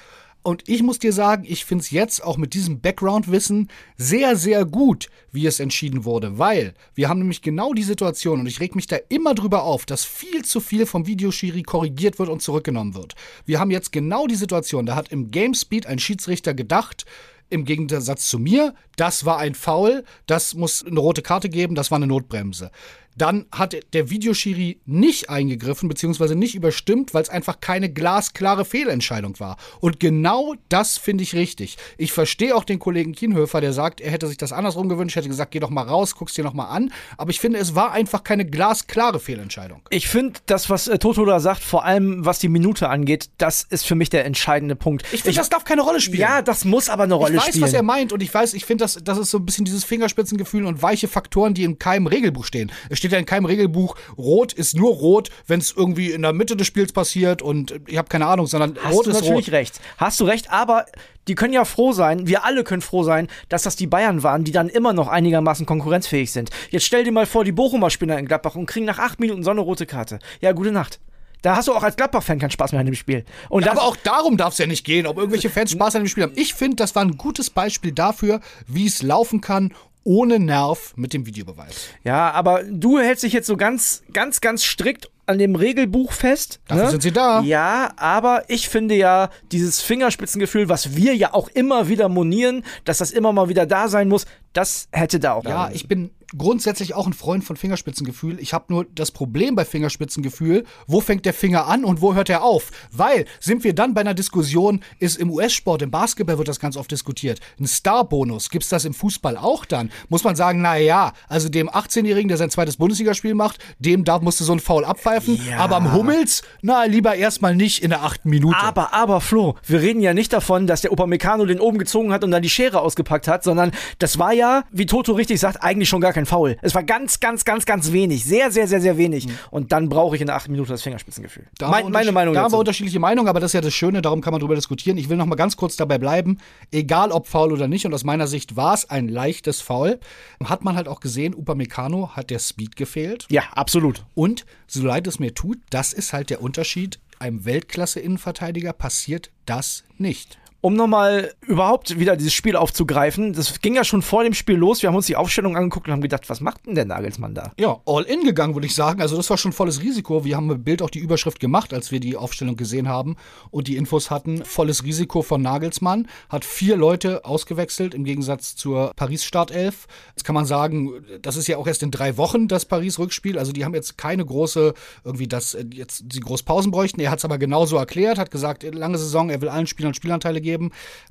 Und 0.45 0.69
ich 0.69 0.83
muss 0.83 0.99
dir 0.99 1.11
sagen, 1.11 1.43
ich 1.47 1.65
finde 1.65 1.81
es 1.81 1.89
jetzt 1.89 2.23
auch 2.23 2.37
mit 2.37 2.53
diesem 2.53 2.79
Background-Wissen 2.79 3.67
sehr, 3.97 4.35
sehr 4.35 4.63
gut, 4.63 5.09
wie 5.31 5.47
es 5.47 5.59
entschieden 5.59 6.05
wurde, 6.05 6.37
weil 6.37 6.75
wir 6.93 7.09
haben 7.09 7.17
nämlich 7.17 7.41
genau 7.41 7.73
die 7.73 7.81
Situation 7.81 8.41
und 8.41 8.45
ich 8.45 8.59
reg 8.59 8.75
mich 8.75 8.85
da 8.85 8.97
immer 9.09 9.33
drüber 9.33 9.63
auf, 9.63 9.87
dass 9.87 10.05
viel 10.05 10.45
zu 10.45 10.59
viel 10.59 10.85
vom 10.85 11.07
Videoschiri 11.07 11.63
korrigiert 11.63 12.19
wird 12.19 12.29
und 12.29 12.43
zurückgenommen 12.43 12.93
wird. 12.93 13.15
Wir 13.47 13.59
haben 13.59 13.71
jetzt 13.71 13.91
genau 13.91 14.27
die 14.27 14.35
Situation, 14.35 14.85
da 14.85 14.95
hat 14.95 15.11
im 15.11 15.31
Gamespeed 15.31 15.87
ein 15.87 15.97
Schiedsrichter 15.97 16.53
gedacht, 16.53 17.07
im 17.49 17.65
Gegensatz 17.65 18.27
zu 18.27 18.37
mir, 18.37 18.75
das 18.97 19.25
war 19.25 19.39
ein 19.39 19.55
Foul, 19.55 20.03
das 20.27 20.53
muss 20.53 20.85
eine 20.85 20.99
rote 20.99 21.23
Karte 21.23 21.49
geben, 21.49 21.73
das 21.73 21.89
war 21.89 21.95
eine 21.95 22.07
Notbremse. 22.07 22.69
Dann 23.15 23.45
hat 23.51 23.75
der 23.93 24.09
Videoschiri 24.09 24.79
nicht 24.85 25.29
eingegriffen, 25.29 25.89
beziehungsweise 25.89 26.35
nicht 26.35 26.55
überstimmt, 26.55 27.13
weil 27.13 27.23
es 27.23 27.29
einfach 27.29 27.59
keine 27.61 27.89
glasklare 27.91 28.65
Fehlentscheidung 28.65 29.39
war. 29.39 29.57
Und 29.79 29.99
genau 29.99 30.55
das 30.69 30.97
finde 30.97 31.23
ich 31.23 31.33
richtig. 31.33 31.77
Ich 31.97 32.11
verstehe 32.11 32.55
auch 32.55 32.63
den 32.63 32.79
Kollegen 32.79 33.13
Kienhöfer, 33.13 33.61
der 33.61 33.73
sagt, 33.73 34.01
er 34.01 34.11
hätte 34.11 34.27
sich 34.27 34.37
das 34.37 34.51
andersrum 34.51 34.89
gewünscht, 34.89 35.15
hätte 35.15 35.29
gesagt, 35.29 35.51
geh 35.51 35.59
doch 35.59 35.69
mal 35.69 35.83
raus, 35.83 36.15
guck's 36.15 36.33
dir 36.33 36.43
noch 36.43 36.53
mal 36.53 36.65
an. 36.65 36.91
Aber 37.17 37.29
ich 37.31 37.39
finde, 37.39 37.59
es 37.59 37.75
war 37.75 37.91
einfach 37.91 38.23
keine 38.23 38.45
glasklare 38.45 39.19
Fehlentscheidung. 39.19 39.81
Ich 39.89 40.07
finde, 40.07 40.39
das, 40.45 40.69
was 40.69 40.87
äh, 40.87 40.99
Toto 40.99 41.25
da 41.25 41.39
sagt, 41.39 41.63
vor 41.63 41.85
allem 41.85 42.25
was 42.25 42.39
die 42.39 42.49
Minute 42.49 42.89
angeht, 42.89 43.29
das 43.37 43.63
ist 43.63 43.85
für 43.85 43.95
mich 43.95 44.09
der 44.09 44.25
entscheidende 44.25 44.75
Punkt. 44.75 45.03
Ich 45.11 45.23
finde, 45.23 45.37
das 45.37 45.49
darf 45.49 45.63
keine 45.63 45.81
Rolle 45.81 46.01
spielen. 46.01 46.21
Ja, 46.21 46.41
das 46.41 46.65
muss 46.65 46.89
aber 46.89 47.03
eine 47.03 47.13
Rolle 47.13 47.35
ich 47.35 47.41
weiß, 47.41 47.47
spielen. 47.49 47.63
was 47.63 47.73
er 47.73 47.83
meint 47.83 48.11
und 48.11 48.21
ich 48.21 48.33
weiß, 48.33 48.53
ich 48.53 48.65
finde, 48.65 48.83
das, 48.83 48.99
das 49.03 49.17
ist 49.17 49.31
so 49.31 49.37
ein 49.37 49.45
bisschen 49.45 49.65
dieses 49.65 49.83
Fingerspitzengefühl 49.83 50.65
und 50.65 50.81
weiche 50.81 51.07
Faktoren, 51.07 51.53
die 51.53 51.63
in 51.63 51.79
keinem 51.79 52.07
Regelbuch 52.07 52.45
stehen. 52.45 52.71
Es 52.89 53.04
steht 53.05 53.13
ja 53.13 53.19
in 53.19 53.25
keinem 53.25 53.45
Regelbuch, 53.45 53.95
rot 54.17 54.51
ist 54.51 54.75
nur 54.75 54.91
rot, 54.95 55.29
wenn 55.47 55.59
es 55.59 55.71
irgendwie 55.75 56.11
in 56.11 56.23
der 56.23 56.33
Mitte 56.33 56.55
des 56.55 56.65
Spiels 56.65 56.91
passiert 56.91 57.41
und 57.41 57.79
ich 57.87 57.97
habe 57.97 58.07
keine 58.07 58.25
Ahnung, 58.25 58.47
sondern 58.47 58.77
Hast 58.81 58.93
rot 58.95 59.05
du 59.05 59.09
ist 59.11 59.21
natürlich 59.21 59.47
rot. 59.47 59.53
recht. 59.53 59.79
Hast 59.97 60.19
du 60.19 60.25
recht, 60.25 60.51
aber 60.51 60.85
die 61.27 61.35
können 61.35 61.53
ja 61.53 61.65
froh 61.65 61.91
sein, 61.91 62.27
wir 62.27 62.45
alle 62.45 62.63
können 62.63 62.81
froh 62.81 63.03
sein, 63.03 63.27
dass 63.49 63.63
das 63.63 63.75
die 63.75 63.87
Bayern 63.87 64.23
waren, 64.23 64.43
die 64.43 64.51
dann 64.51 64.69
immer 64.69 64.93
noch 64.93 65.07
einigermaßen 65.07 65.65
konkurrenzfähig 65.65 66.31
sind. 66.31 66.49
Jetzt 66.71 66.85
stell 66.85 67.03
dir 67.03 67.11
mal 67.11 67.25
vor, 67.25 67.43
die 67.43 67.51
Bochumer 67.51 67.89
spielen 67.89 68.17
in 68.17 68.25
Gladbach 68.27 68.55
und 68.55 68.65
kriegen 68.65 68.85
nach 68.85 68.99
acht 68.99 69.19
Minuten 69.19 69.43
so 69.43 69.51
eine 69.51 69.61
rote 69.61 69.85
Karte. 69.85 70.19
Ja, 70.41 70.51
gute 70.51 70.71
Nacht. 70.71 70.99
Da 71.41 71.55
hast 71.55 71.67
du 71.67 71.73
auch 71.73 71.83
als 71.83 71.95
Gladbach-Fan 71.95 72.39
keinen 72.39 72.49
Spaß 72.49 72.71
mehr 72.71 72.79
an 72.81 72.87
dem 72.87 72.95
Spiel. 72.95 73.23
Und 73.49 73.67
das, 73.67 73.73
Aber 73.73 73.83
auch 73.83 73.95
darum 73.97 74.35
darf 74.35 74.53
es 74.53 74.57
ja 74.57 74.65
nicht 74.65 74.83
gehen, 74.83 75.05
ob 75.05 75.17
irgendwelche 75.17 75.51
Fans 75.51 75.69
Spaß 75.71 75.95
an 75.95 76.03
dem 76.03 76.07
Spiel 76.07 76.23
haben. 76.23 76.33
Ich 76.35 76.55
finde, 76.55 76.77
das 76.77 76.95
war 76.95 77.03
ein 77.03 77.17
gutes 77.17 77.51
Beispiel 77.51 77.91
dafür, 77.91 78.39
wie 78.65 78.87
es 78.87 79.03
laufen 79.03 79.41
kann, 79.41 79.71
ohne 80.05 80.39
Nerv 80.39 80.93
mit 80.95 81.13
dem 81.13 81.25
Videobeweis. 81.25 81.89
ja, 82.03 82.31
aber 82.31 82.63
du 82.63 82.99
hältst 82.99 83.23
dich 83.23 83.33
jetzt 83.33 83.47
so 83.47 83.57
ganz, 83.57 84.03
ganz, 84.13 84.39
ganz 84.39 84.63
strikt 84.63 85.09
an 85.25 85.39
dem 85.39 85.55
Regelbuch 85.55 86.11
fest. 86.11 86.59
Dafür 86.67 86.85
ne? 86.85 86.91
sind 86.91 87.03
sie 87.03 87.11
da. 87.11 87.41
Ja, 87.41 87.91
aber 87.97 88.43
ich 88.47 88.69
finde 88.69 88.95
ja, 88.95 89.29
dieses 89.51 89.81
Fingerspitzengefühl, 89.81 90.69
was 90.69 90.95
wir 90.95 91.15
ja 91.15 91.33
auch 91.33 91.49
immer 91.49 91.87
wieder 91.87 92.09
monieren, 92.09 92.63
dass 92.83 92.99
das 92.99 93.11
immer 93.11 93.33
mal 93.33 93.49
wieder 93.49 93.65
da 93.65 93.87
sein 93.87 94.07
muss, 94.07 94.25
das 94.53 94.87
hätte 94.91 95.19
da 95.19 95.33
auch. 95.33 95.45
Ja, 95.45 95.71
ich 95.73 95.87
bin 95.87 96.11
grundsätzlich 96.37 96.93
auch 96.95 97.07
ein 97.07 97.13
Freund 97.13 97.43
von 97.43 97.55
Fingerspitzengefühl. 97.55 98.39
Ich 98.39 98.53
habe 98.53 98.65
nur 98.69 98.85
das 98.95 99.11
Problem 99.11 99.55
bei 99.55 99.65
Fingerspitzengefühl, 99.65 100.65
wo 100.87 101.01
fängt 101.01 101.25
der 101.25 101.33
Finger 101.33 101.67
an 101.67 101.85
und 101.85 102.01
wo 102.01 102.13
hört 102.13 102.29
er 102.29 102.43
auf? 102.43 102.71
Weil, 102.91 103.25
sind 103.39 103.63
wir 103.63 103.73
dann 103.73 103.93
bei 103.93 104.01
einer 104.01 104.13
Diskussion, 104.13 104.81
ist 104.99 105.17
im 105.17 105.29
US-Sport, 105.31 105.81
im 105.81 105.91
Basketball 105.91 106.37
wird 106.37 106.47
das 106.47 106.59
ganz 106.59 106.77
oft 106.77 106.91
diskutiert, 106.91 107.39
ein 107.59 107.67
Star-Bonus, 107.67 108.49
gibt's 108.49 108.69
das 108.69 108.85
im 108.85 108.93
Fußball 108.93 109.37
auch 109.37 109.65
dann? 109.65 109.91
Muss 110.09 110.23
man 110.23 110.35
sagen, 110.35 110.61
na 110.61 110.77
ja, 110.77 111.13
also 111.27 111.49
dem 111.49 111.69
18-Jährigen, 111.69 112.27
der 112.27 112.37
sein 112.37 112.49
zweites 112.49 112.77
Bundesligaspiel 112.77 113.33
macht, 113.35 113.59
dem 113.79 114.03
da 114.03 114.19
musste 114.19 114.43
so 114.43 114.53
ein 114.53 114.59
Foul 114.59 114.85
abpfeifen, 114.85 115.39
Ja. 115.49 115.57
aber 115.59 115.77
am 115.77 115.93
Hummels, 115.93 116.43
na, 116.61 116.83
lieber 116.85 117.15
erstmal 117.15 117.55
nicht 117.55 117.83
in 117.83 117.89
der 117.89 118.03
achten 118.03 118.29
Minute. 118.29 118.57
Aber, 118.57 118.93
aber, 118.93 119.21
Flo, 119.21 119.55
wir 119.65 119.81
reden 119.81 120.01
ja 120.01 120.13
nicht 120.13 120.33
davon, 120.33 120.67
dass 120.67 120.81
der 120.81 120.91
Upamecano 120.91 121.45
den 121.45 121.59
oben 121.59 121.77
gezogen 121.77 122.11
hat 122.11 122.23
und 122.23 122.31
dann 122.31 122.41
die 122.41 122.49
Schere 122.49 122.81
ausgepackt 122.81 123.27
hat, 123.27 123.43
sondern 123.43 123.71
das 123.99 124.19
war 124.19 124.33
ja, 124.33 124.63
wie 124.71 124.85
Toto 124.85 125.13
richtig 125.13 125.39
sagt, 125.39 125.63
eigentlich 125.63 125.89
schon 125.89 126.01
gar 126.01 126.13
kein 126.13 126.24
Foul. 126.25 126.57
Es 126.61 126.75
war 126.75 126.83
ganz, 126.83 127.19
ganz, 127.19 127.45
ganz, 127.45 127.65
ganz 127.65 127.91
wenig. 127.91 128.25
Sehr, 128.25 128.51
sehr, 128.51 128.67
sehr, 128.67 128.81
sehr 128.81 128.97
wenig. 128.97 129.27
Und 129.51 129.71
dann 129.71 129.89
brauche 129.89 130.15
ich 130.15 130.21
in 130.21 130.27
der 130.27 130.35
achten 130.35 130.51
Minute 130.51 130.71
das 130.71 130.81
Fingerspitzengefühl. 130.81 131.43
Mhm. 131.43 131.55
Da 131.57 131.71
wir 131.71 131.89
meine 131.89 132.11
Meinung 132.11 132.33
Da 132.33 132.43
haben 132.43 132.51
wir 132.51 132.57
unterschiedliche 132.57 132.99
Meinungen, 132.99 133.27
aber 133.27 133.39
das 133.39 133.49
ist 133.49 133.53
ja 133.53 133.61
das 133.61 133.73
Schöne, 133.73 134.01
darum 134.01 134.21
kann 134.21 134.31
man 134.31 134.41
drüber 134.41 134.55
diskutieren. 134.55 134.97
Ich 134.97 135.09
will 135.09 135.17
noch 135.17 135.25
mal 135.25 135.35
ganz 135.35 135.57
kurz 135.57 135.75
dabei 135.75 135.97
bleiben, 135.97 136.37
egal 136.71 137.11
ob 137.11 137.27
Foul 137.27 137.51
oder 137.51 137.67
nicht, 137.67 137.85
und 137.85 137.93
aus 137.93 138.03
meiner 138.03 138.27
Sicht 138.27 138.55
war 138.55 138.73
es 138.73 138.89
ein 138.89 139.07
leichtes 139.07 139.61
Foul, 139.61 139.99
hat 140.43 140.63
man 140.63 140.75
halt 140.75 140.87
auch 140.87 140.99
gesehen, 140.99 141.33
Upamecano 141.33 142.11
hat 142.15 142.29
der 142.29 142.39
Speed 142.39 142.75
gefehlt. 142.75 143.25
Ja, 143.29 143.43
absolut. 143.53 144.05
Und 144.13 144.45
so 144.67 144.83
leid 144.85 145.07
es 145.07 145.19
mir 145.19 145.33
tut, 145.33 145.57
das 145.69 145.93
ist 145.93 146.13
halt 146.13 146.29
der 146.29 146.41
Unterschied. 146.41 146.99
Einem 147.17 147.45
Weltklasse-Innenverteidiger 147.45 148.73
passiert 148.73 149.31
das 149.45 149.83
nicht. 149.97 150.37
Um 150.65 150.73
nochmal 150.73 151.31
überhaupt 151.41 151.99
wieder 151.99 152.17
dieses 152.17 152.33
Spiel 152.33 152.55
aufzugreifen, 152.55 153.33
das 153.33 153.61
ging 153.61 153.75
ja 153.75 153.83
schon 153.83 154.01
vor 154.01 154.23
dem 154.23 154.33
Spiel 154.33 154.55
los. 154.55 154.81
Wir 154.81 154.89
haben 154.89 154.95
uns 154.95 155.05
die 155.05 155.15
Aufstellung 155.15 155.55
angeguckt 155.55 155.85
und 155.85 155.93
haben 155.93 156.01
gedacht, 156.01 156.27
was 156.27 156.41
macht 156.41 156.65
denn 156.65 156.73
der 156.73 156.85
Nagelsmann 156.85 157.35
da? 157.35 157.51
Ja, 157.59 157.81
all 157.85 158.01
in 158.01 158.23
gegangen, 158.23 158.55
würde 158.55 158.65
ich 158.65 158.73
sagen. 158.73 158.99
Also 158.99 159.15
das 159.15 159.29
war 159.29 159.37
schon 159.37 159.51
volles 159.53 159.83
Risiko. 159.83 160.25
Wir 160.25 160.35
haben 160.35 160.49
im 160.49 160.63
Bild 160.63 160.81
auch 160.81 160.89
die 160.89 160.97
Überschrift 160.97 161.39
gemacht, 161.39 161.71
als 161.71 161.91
wir 161.91 161.99
die 161.99 162.17
Aufstellung 162.17 162.55
gesehen 162.55 162.89
haben 162.89 163.15
und 163.51 163.67
die 163.67 163.77
Infos 163.77 164.09
hatten. 164.09 164.43
Volles 164.43 164.83
Risiko 164.83 165.21
von 165.21 165.39
Nagelsmann. 165.39 166.07
Hat 166.29 166.43
vier 166.43 166.77
Leute 166.77 167.25
ausgewechselt 167.25 167.93
im 167.93 168.03
Gegensatz 168.03 168.55
zur 168.55 168.91
Paris-Startelf. 168.95 169.85
Jetzt 170.15 170.23
kann 170.23 170.33
man 170.33 170.45
sagen, 170.45 170.93
das 171.21 171.35
ist 171.35 171.45
ja 171.45 171.57
auch 171.57 171.67
erst 171.67 171.83
in 171.83 171.91
drei 171.91 172.17
Wochen 172.17 172.47
das 172.47 172.65
Paris-Rückspiel. 172.65 173.37
Also 173.37 173.51
die 173.51 173.65
haben 173.65 173.75
jetzt 173.75 173.99
keine 173.99 174.25
große, 174.25 174.73
irgendwie, 175.03 175.27
dass 175.27 175.55
jetzt 175.71 176.05
sie 176.11 176.21
groß 176.21 176.41
Pausen 176.41 176.71
bräuchten. 176.71 177.01
Er 177.01 177.11
hat 177.11 177.19
es 177.19 177.25
aber 177.25 177.37
genauso 177.37 177.77
erklärt, 177.77 178.17
hat 178.17 178.31
gesagt, 178.31 178.63
lange 178.63 178.97
Saison, 178.97 179.29
er 179.29 179.41
will 179.41 179.49
allen 179.49 179.67
Spielern 179.67 179.93
Spielanteile 179.93 180.41
geben. 180.41 180.54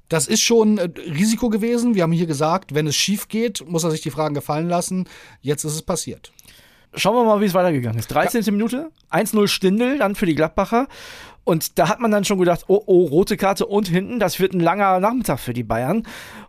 Das 0.08 0.26
ist 0.26 0.42
schon 0.42 0.78
äh, 0.78 0.88
Risiko 1.06 1.48
gewesen. 1.48 1.94
Wir 1.94 2.02
haben 2.02 2.12
hier 2.12 2.26
gesagt, 2.26 2.74
wenn 2.74 2.86
es 2.86 2.96
schief 2.96 3.28
geht, 3.28 3.64
muss 3.68 3.84
er 3.84 3.90
sich 3.90 4.02
die 4.02 4.10
Fragen 4.10 4.34
gefallen 4.34 4.68
lassen. 4.68 5.08
Jetzt 5.40 5.64
ist 5.64 5.74
es 5.74 5.82
passiert. 5.82 6.32
Schauen 6.96 7.16
wir 7.16 7.24
mal, 7.24 7.40
wie 7.40 7.46
es 7.46 7.54
weitergegangen 7.54 7.98
ist. 7.98 8.08
13. 8.08 8.44
Minute, 8.54 8.90
1-0 9.10 9.48
Stindel 9.48 9.98
dann 9.98 10.14
für 10.14 10.26
die 10.26 10.34
Gladbacher. 10.34 10.86
Und 11.42 11.78
da 11.78 11.88
hat 11.88 12.00
man 12.00 12.10
dann 12.10 12.24
schon 12.24 12.38
gedacht, 12.38 12.64
oh, 12.68 12.82
oh, 12.86 13.04
rote 13.06 13.36
Karte 13.36 13.66
und 13.66 13.88
hinten, 13.88 14.18
das 14.18 14.40
wird 14.40 14.54
ein 14.54 14.60
langer 14.60 15.00
Nachmittag 15.00 15.40
für 15.40 15.52
die 15.52 15.62
Bayern. 15.62 16.04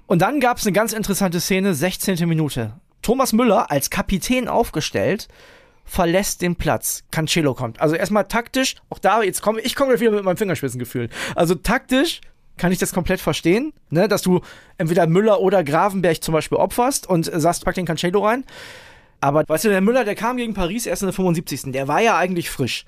Und 0.08 0.22
dann 0.22 0.40
gab 0.40 0.58
es 0.58 0.66
eine 0.66 0.74
ganz 0.74 0.94
interessante 0.94 1.42
Szene, 1.42 1.74
16. 1.74 2.28
Minute. 2.30 2.74
Thomas 3.02 3.34
Müller 3.34 3.70
als 3.70 3.90
Kapitän 3.90 4.48
aufgestellt, 4.48 5.28
verlässt 5.84 6.42
den 6.42 6.56
Platz. 6.56 7.04
Cancelo 7.12 7.54
kommt. 7.54 7.80
Also 7.82 7.96
erstmal 7.96 8.28
taktisch, 8.28 8.76
auch 8.90 9.00
da, 9.00 9.22
jetzt 9.22 9.42
komme 9.42 9.62
ich 9.62 9.76
komme 9.76 10.00
wieder 10.00 10.12
mit 10.12 10.24
meinem 10.24 10.38
Fingerspitzengefühl. 10.38 11.10
Also 11.36 11.56
taktisch 11.56 12.22
kann 12.58 12.72
ich 12.72 12.80
das 12.80 12.94
komplett 12.94 13.20
verstehen, 13.20 13.74
ne, 13.90 14.08
dass 14.08 14.22
du 14.22 14.42
entweder 14.78 15.08
Müller 15.08 15.42
oder 15.42 15.64
Gravenberg 15.64 16.24
zum 16.24 16.34
Beispiel 16.34 16.58
opferst 16.58 17.08
und 17.08 17.26
sagst, 17.26 17.66
pack 17.66 17.76
den 17.76 17.86
Cancelo 17.86 18.26
rein. 18.26 18.46
Aber 19.22 19.44
weißt 19.48 19.66
du, 19.66 19.70
der 19.70 19.82
Müller, 19.82 20.06
der 20.06 20.16
kam 20.16 20.38
gegen 20.38 20.54
Paris 20.54 20.86
erst 20.86 21.02
in 21.02 21.08
der 21.08 21.14
75. 21.14 21.72
Der 21.72 21.88
war 21.88 22.02
ja 22.02 22.18
eigentlich 22.18 22.50
frisch. 22.50 22.86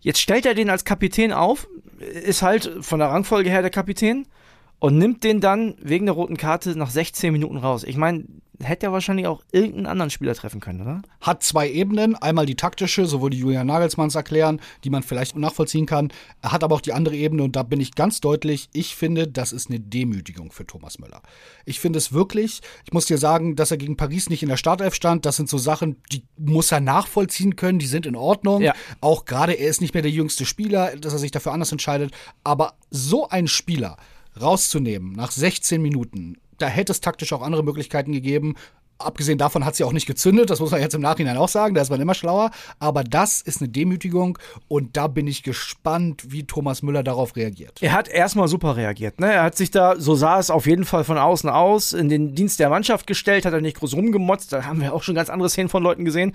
Jetzt 0.00 0.20
stellt 0.20 0.46
er 0.46 0.54
den 0.54 0.70
als 0.70 0.84
Kapitän 0.84 1.32
auf, 1.32 1.66
ist 1.98 2.42
halt 2.42 2.78
von 2.80 3.00
der 3.00 3.08
Rangfolge 3.08 3.50
her 3.50 3.62
der 3.62 3.70
Kapitän 3.70 4.26
und 4.80 4.98
nimmt 4.98 5.24
den 5.24 5.40
dann 5.40 5.74
wegen 5.80 6.06
der 6.06 6.14
roten 6.14 6.36
Karte 6.36 6.76
nach 6.76 6.90
16 6.90 7.32
Minuten 7.32 7.56
raus. 7.56 7.84
Ich 7.84 7.96
meine, 7.96 8.24
hätte 8.60 8.86
er 8.86 8.92
wahrscheinlich 8.92 9.26
auch 9.26 9.42
irgendeinen 9.52 9.86
anderen 9.86 10.10
Spieler 10.10 10.34
treffen 10.34 10.60
können, 10.60 10.80
oder? 10.80 11.02
hat 11.20 11.42
zwei 11.42 11.70
Ebenen. 11.70 12.16
Einmal 12.16 12.46
die 12.46 12.54
taktische, 12.54 13.06
so 13.06 13.22
würde 13.22 13.36
Julian 13.36 13.66
Nagelsmanns 13.66 14.14
erklären, 14.14 14.60
die 14.84 14.90
man 14.90 15.02
vielleicht 15.02 15.36
nachvollziehen 15.36 15.86
kann. 15.86 16.12
Er 16.42 16.52
hat 16.52 16.64
aber 16.64 16.74
auch 16.74 16.80
die 16.80 16.92
andere 16.92 17.16
Ebene 17.16 17.42
und 17.42 17.56
da 17.56 17.62
bin 17.62 17.80
ich 17.80 17.94
ganz 17.94 18.20
deutlich, 18.20 18.68
ich 18.72 18.96
finde, 18.96 19.28
das 19.28 19.52
ist 19.52 19.68
eine 19.68 19.80
Demütigung 19.80 20.50
für 20.50 20.66
Thomas 20.66 20.98
Müller. 20.98 21.22
Ich 21.64 21.80
finde 21.80 21.98
es 21.98 22.12
wirklich, 22.12 22.60
ich 22.84 22.92
muss 22.92 23.06
dir 23.06 23.18
sagen, 23.18 23.56
dass 23.56 23.70
er 23.70 23.76
gegen 23.76 23.96
Paris 23.96 24.28
nicht 24.28 24.42
in 24.42 24.48
der 24.48 24.56
Startelf 24.56 24.94
stand, 24.94 25.26
das 25.26 25.36
sind 25.36 25.48
so 25.48 25.58
Sachen, 25.58 26.02
die 26.12 26.24
muss 26.36 26.72
er 26.72 26.80
nachvollziehen 26.80 27.56
können, 27.56 27.78
die 27.78 27.86
sind 27.86 28.06
in 28.06 28.16
Ordnung. 28.16 28.62
Ja. 28.62 28.74
Auch 29.00 29.24
gerade, 29.24 29.52
er 29.52 29.68
ist 29.68 29.80
nicht 29.80 29.94
mehr 29.94 30.02
der 30.02 30.12
jüngste 30.12 30.46
Spieler, 30.46 30.96
dass 30.96 31.12
er 31.12 31.18
sich 31.18 31.30
dafür 31.30 31.52
anders 31.52 31.72
entscheidet. 31.72 32.12
Aber 32.44 32.74
so 32.90 33.28
einen 33.28 33.48
Spieler 33.48 33.96
rauszunehmen 34.40 35.12
nach 35.12 35.30
16 35.30 35.80
Minuten, 35.80 36.36
da 36.58 36.66
hätte 36.66 36.92
es 36.92 37.00
taktisch 37.00 37.32
auch 37.32 37.42
andere 37.42 37.62
Möglichkeiten 37.62 38.12
gegeben. 38.12 38.54
Abgesehen 39.00 39.38
davon 39.38 39.64
hat 39.64 39.76
sie 39.76 39.84
auch 39.84 39.92
nicht 39.92 40.06
gezündet, 40.06 40.50
das 40.50 40.58
muss 40.58 40.72
man 40.72 40.80
jetzt 40.80 40.94
im 40.94 41.00
Nachhinein 41.00 41.36
auch 41.36 41.48
sagen, 41.48 41.72
da 41.72 41.80
ist 41.80 41.88
man 41.88 42.00
immer 42.00 42.14
schlauer. 42.14 42.50
Aber 42.80 43.04
das 43.04 43.40
ist 43.40 43.60
eine 43.60 43.68
Demütigung 43.68 44.36
und 44.66 44.96
da 44.96 45.06
bin 45.06 45.28
ich 45.28 45.44
gespannt, 45.44 46.32
wie 46.32 46.48
Thomas 46.48 46.82
Müller 46.82 47.04
darauf 47.04 47.36
reagiert. 47.36 47.80
Er 47.80 47.92
hat 47.92 48.08
erstmal 48.08 48.48
super 48.48 48.76
reagiert. 48.76 49.20
Ne? 49.20 49.32
Er 49.32 49.44
hat 49.44 49.56
sich 49.56 49.70
da, 49.70 49.94
so 50.00 50.16
sah 50.16 50.40
es 50.40 50.50
auf 50.50 50.66
jeden 50.66 50.84
Fall 50.84 51.04
von 51.04 51.16
außen 51.16 51.48
aus, 51.48 51.92
in 51.92 52.08
den 52.08 52.34
Dienst 52.34 52.58
der 52.58 52.70
Mannschaft 52.70 53.06
gestellt, 53.06 53.44
hat 53.44 53.52
er 53.52 53.60
nicht 53.60 53.78
groß 53.78 53.94
rumgemotzt. 53.94 54.52
Da 54.52 54.64
haben 54.64 54.80
wir 54.80 54.92
auch 54.92 55.04
schon 55.04 55.14
ganz 55.14 55.30
andere 55.30 55.48
Szenen 55.48 55.68
von 55.68 55.84
Leuten 55.84 56.04
gesehen. 56.04 56.32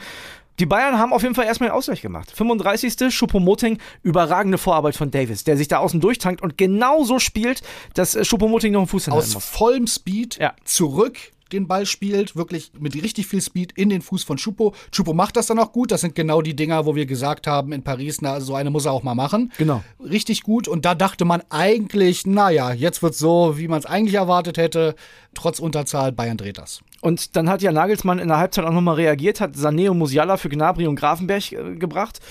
Die 0.59 0.65
Bayern 0.65 0.99
haben 0.99 1.13
auf 1.13 1.23
jeden 1.23 1.33
Fall 1.35 1.45
erstmal 1.45 1.69
den 1.69 1.75
Ausgleich 1.75 2.01
gemacht. 2.01 2.31
35. 2.31 3.13
Schuppomoting, 3.13 3.79
überragende 4.03 4.57
Vorarbeit 4.57 4.95
von 4.95 5.09
Davis, 5.11 5.43
der 5.43 5.57
sich 5.57 5.67
da 5.67 5.79
außen 5.79 5.99
durchtankt 5.99 6.41
und 6.41 6.57
genauso 6.57 7.19
spielt, 7.19 7.61
dass 7.95 8.15
äh, 8.15 8.23
Schuppomoting 8.23 8.71
noch 8.73 8.81
einen 8.81 8.87
Fuß 8.87 9.05
hinhalten 9.05 9.27
Aus 9.29 9.33
muss. 9.33 9.45
vollem 9.45 9.87
Speed 9.87 10.37
Ja. 10.37 10.53
zurück 10.63 11.17
den 11.51 11.67
Ball 11.67 11.85
spielt, 11.85 12.35
wirklich 12.35 12.71
mit 12.79 12.95
richtig 12.95 13.27
viel 13.27 13.39
Speed 13.39 13.73
in 13.73 13.89
den 13.89 14.01
Fuß 14.01 14.23
von 14.23 14.37
Chupo. 14.37 14.73
Chupo 14.91 15.13
macht 15.13 15.35
das 15.35 15.45
dann 15.45 15.59
auch 15.59 15.71
gut. 15.71 15.91
Das 15.91 16.01
sind 16.01 16.15
genau 16.15 16.41
die 16.41 16.55
Dinger, 16.55 16.87
wo 16.87 16.95
wir 16.95 17.05
gesagt 17.05 17.45
haben 17.45 17.71
in 17.73 17.83
Paris, 17.83 18.21
na, 18.21 18.41
so 18.41 18.55
eine 18.55 18.71
muss 18.71 18.85
er 18.85 18.91
auch 18.91 19.03
mal 19.03 19.13
machen. 19.13 19.51
Genau. 19.59 19.83
Richtig 20.03 20.41
gut. 20.41 20.67
Und 20.67 20.83
da 20.83 20.95
dachte 20.95 21.25
man 21.25 21.43
eigentlich, 21.49 22.25
naja, 22.25 22.73
jetzt 22.73 23.03
wird 23.03 23.13
so, 23.13 23.57
wie 23.59 23.67
man 23.67 23.77
es 23.77 23.85
eigentlich 23.85 24.15
erwartet 24.15 24.57
hätte. 24.57 24.95
Trotz 25.35 25.59
Unterzahl, 25.59 26.11
Bayern 26.11 26.37
dreht 26.37 26.57
das. 26.57 26.81
Und 27.03 27.35
dann 27.35 27.49
hat 27.49 27.61
ja 27.61 27.73
Nagelsmann 27.73 28.17
in 28.17 28.29
der 28.29 28.37
Halbzeit 28.37 28.63
auch 28.63 28.71
nochmal 28.71 28.95
reagiert, 28.95 29.41
hat 29.41 29.55
Sané 29.55 29.89
und 29.89 29.97
Musiala 29.97 30.37
für 30.37 30.47
Gnabry 30.47 30.87
und 30.87 30.95
Grafenberg 30.95 31.51
äh, 31.51 31.75
gebracht. 31.75 32.21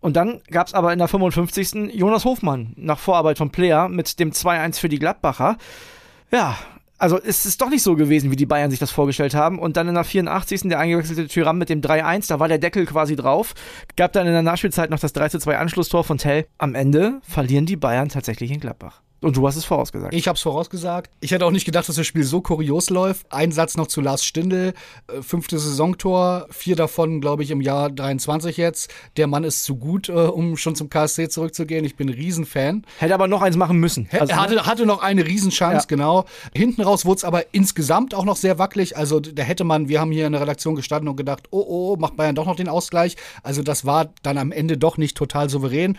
Und 0.00 0.16
dann 0.16 0.40
gab 0.50 0.68
es 0.68 0.72
aber 0.72 0.94
in 0.94 0.98
der 0.98 1.06
55. 1.06 1.92
Jonas 1.92 2.24
Hofmann 2.24 2.72
nach 2.76 2.98
Vorarbeit 2.98 3.36
von 3.36 3.50
Player 3.50 3.90
mit 3.90 4.18
dem 4.18 4.30
2-1 4.30 4.80
für 4.80 4.88
die 4.88 4.98
Gladbacher. 4.98 5.58
Ja, 6.32 6.56
Also 6.96 7.18
es 7.18 7.44
ist 7.44 7.60
doch 7.60 7.68
nicht 7.68 7.82
so 7.82 7.94
gewesen, 7.94 8.30
wie 8.30 8.36
die 8.36 8.46
Bayern 8.46 8.70
sich 8.70 8.78
das 8.78 8.90
vorgestellt 8.90 9.34
haben. 9.34 9.58
Und 9.58 9.76
dann 9.76 9.86
in 9.88 9.94
der 9.94 10.04
84. 10.04 10.62
der 10.64 10.78
eingewechselte 10.78 11.28
Tyram 11.28 11.58
mit 11.58 11.68
dem 11.68 11.82
3-1, 11.82 12.28
da 12.28 12.40
war 12.40 12.48
der 12.48 12.58
Deckel 12.58 12.86
quasi 12.86 13.16
drauf. 13.16 13.54
Gab 13.96 14.12
dann 14.14 14.26
in 14.26 14.32
der 14.32 14.42
Nachspielzeit 14.42 14.88
noch 14.88 14.98
das 14.98 15.14
3-2 15.14 15.56
Anschlusstor 15.56 16.04
von 16.04 16.16
Tell. 16.16 16.46
Am 16.56 16.74
Ende 16.74 17.20
verlieren 17.22 17.66
die 17.66 17.76
Bayern 17.76 18.08
tatsächlich 18.08 18.50
in 18.50 18.60
Gladbach. 18.60 19.02
Und 19.22 19.36
du 19.36 19.46
hast 19.46 19.56
es 19.56 19.66
vorausgesagt. 19.66 20.14
Ich 20.14 20.28
habe 20.28 20.36
es 20.36 20.42
vorausgesagt. 20.42 21.10
Ich 21.20 21.30
hätte 21.30 21.44
auch 21.44 21.50
nicht 21.50 21.66
gedacht, 21.66 21.86
dass 21.88 21.96
das 21.96 22.06
Spiel 22.06 22.24
so 22.24 22.40
kurios 22.40 22.88
läuft. 22.88 23.30
Ein 23.30 23.52
Satz 23.52 23.76
noch 23.76 23.86
zu 23.86 24.00
Lars 24.00 24.24
Stindl. 24.24 24.72
Äh, 25.08 25.22
fünfte 25.22 25.58
Saisontor, 25.58 26.46
vier 26.50 26.74
davon, 26.74 27.20
glaube 27.20 27.42
ich, 27.42 27.50
im 27.50 27.60
Jahr 27.60 27.90
23 27.90 28.56
jetzt. 28.56 28.90
Der 29.18 29.26
Mann 29.26 29.44
ist 29.44 29.64
zu 29.64 29.76
gut, 29.76 30.08
äh, 30.08 30.12
um 30.12 30.56
schon 30.56 30.74
zum 30.74 30.88
KSC 30.88 31.28
zurückzugehen. 31.28 31.84
Ich 31.84 31.96
bin 31.96 32.08
ein 32.08 32.14
Riesenfan. 32.14 32.86
Hätte 32.98 33.12
aber 33.12 33.28
noch 33.28 33.42
eins 33.42 33.56
machen 33.56 33.78
müssen. 33.78 34.08
Also, 34.10 34.32
er 34.32 34.40
hatte, 34.40 34.66
hatte 34.66 34.86
noch 34.86 35.02
eine 35.02 35.26
Riesenchance, 35.26 35.84
ja. 35.84 35.96
genau. 35.96 36.24
Hinten 36.54 36.80
raus 36.80 37.04
wurde 37.04 37.18
es 37.18 37.24
aber 37.24 37.52
insgesamt 37.52 38.14
auch 38.14 38.24
noch 38.24 38.36
sehr 38.36 38.58
wackelig. 38.58 38.96
Also 38.96 39.20
da 39.20 39.42
hätte 39.42 39.64
man, 39.64 39.88
wir 39.88 40.00
haben 40.00 40.12
hier 40.12 40.26
in 40.26 40.32
der 40.32 40.40
Redaktion 40.40 40.74
gestanden 40.74 41.08
und 41.08 41.16
gedacht, 41.16 41.48
oh, 41.50 41.64
oh, 41.66 41.96
macht 41.96 42.16
Bayern 42.16 42.34
doch 42.34 42.46
noch 42.46 42.56
den 42.56 42.68
Ausgleich. 42.68 43.16
Also 43.42 43.62
das 43.62 43.84
war 43.84 44.08
dann 44.22 44.38
am 44.38 44.50
Ende 44.50 44.78
doch 44.78 44.96
nicht 44.96 45.16
total 45.16 45.50
souverän. 45.50 45.98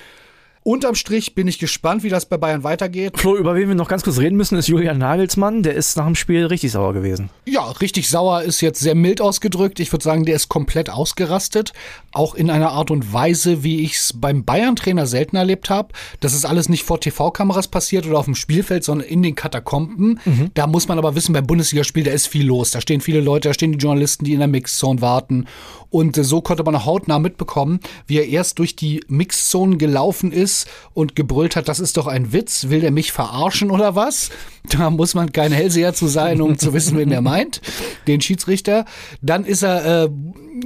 Unterm 0.64 0.94
Strich 0.94 1.34
bin 1.34 1.48
ich 1.48 1.58
gespannt, 1.58 2.04
wie 2.04 2.10
das 2.10 2.28
bei 2.28 2.38
Bayern 2.38 2.64
weitergeht. 2.64 3.20
Flo, 3.20 3.36
über 3.36 3.56
wen 3.56 3.68
wir 3.68 3.74
noch 3.74 3.88
ganz 3.88 4.04
kurz 4.04 4.20
reden 4.20 4.38
müssen, 4.38 4.60
ist 4.60 4.68
Julian 4.68 5.00
Nagelsmann. 5.00 5.64
Der 5.64 5.74
ist 5.74 5.98
nach 5.98 6.06
dem 6.06 6.14
Spiel 6.14 6.46
richtig 6.46 6.72
sauer 6.72 6.94
gewesen. 6.94 7.32
Ja, 7.48 7.64
richtig 7.64 8.08
sauer 8.10 8.44
ist 8.44 8.62
jetzt 8.62 8.80
sehr 8.80 8.94
mild 8.94 9.22
ausgedrückt. 9.22 9.80
Ich 9.80 9.92
würde 9.92 10.04
sagen, 10.04 10.24
der 10.24 10.36
ist 10.36 10.50
komplett 10.50 10.92
ausgerastet. 10.92 11.74
Auch 12.12 12.36
in 12.36 12.52
einer 12.52 12.74
Art 12.74 12.92
und 12.92 13.12
Weise, 13.12 13.64
wie 13.64 13.82
ich 13.82 13.96
es 13.96 14.14
beim 14.16 14.46
Bayern-Trainer 14.46 15.08
selten 15.08 15.36
erlebt 15.36 15.72
habe. 15.72 15.94
Das 16.20 16.36
ist 16.36 16.46
alles 16.46 16.70
nicht 16.70 16.84
vor 16.84 17.00
TV-Kameras 17.00 17.68
passiert 17.68 18.06
oder 18.06 18.20
auf 18.20 18.26
dem 18.26 18.36
Spielfeld, 18.36 18.84
sondern 18.84 19.08
in 19.08 19.24
den 19.24 19.34
Katakomben. 19.34 20.20
Mhm. 20.24 20.52
Da 20.54 20.68
muss 20.68 20.88
man 20.88 21.00
aber 21.00 21.16
wissen, 21.16 21.34
beim 21.34 21.48
Bundesligaspiel, 21.48 22.04
da 22.04 22.12
ist 22.12 22.28
viel 22.28 22.46
los. 22.46 22.70
Da 22.70 22.82
stehen 22.82 23.02
viele 23.02 23.22
Leute, 23.22 23.50
da 23.50 23.56
stehen 23.56 23.72
die 23.72 23.80
Journalisten, 23.80 24.26
die 24.26 24.34
in 24.34 24.40
der 24.40 24.48
Mixzone 24.48 25.02
warten. 25.02 25.48
Und 25.90 26.20
äh, 26.20 26.24
so 26.24 26.42
konnte 26.42 26.64
man 26.64 26.76
auch 26.76 26.86
hautnah 26.86 27.18
mitbekommen, 27.18 27.80
wie 28.06 28.18
er 28.18 28.28
erst 28.28 28.60
durch 28.60 28.76
die 28.76 29.04
Mixzone 29.08 29.78
gelaufen 29.78 30.32
ist 30.32 30.51
und 30.94 31.16
gebrüllt 31.16 31.56
hat, 31.56 31.68
das 31.68 31.80
ist 31.80 31.98
doch 31.98 32.08
ein 32.08 32.34
Witz, 32.34 32.70
will 32.70 32.82
der 32.82 32.92
mich 32.92 33.12
verarschen 33.12 33.72
oder 33.72 33.96
was? 33.96 34.30
Da 34.70 34.90
muss 34.90 35.16
man 35.16 35.32
kein 35.32 35.52
Hellseher 35.52 35.94
zu 35.94 36.08
sein, 36.08 36.40
um 36.40 36.58
zu 36.58 36.74
wissen, 36.74 36.98
wen 36.98 37.12
er 37.12 37.22
meint, 37.22 37.62
den 38.08 38.22
Schiedsrichter. 38.22 38.86
Dann 39.22 39.44
ist 39.44 39.64
er, 39.64 40.04
äh, 40.04 40.10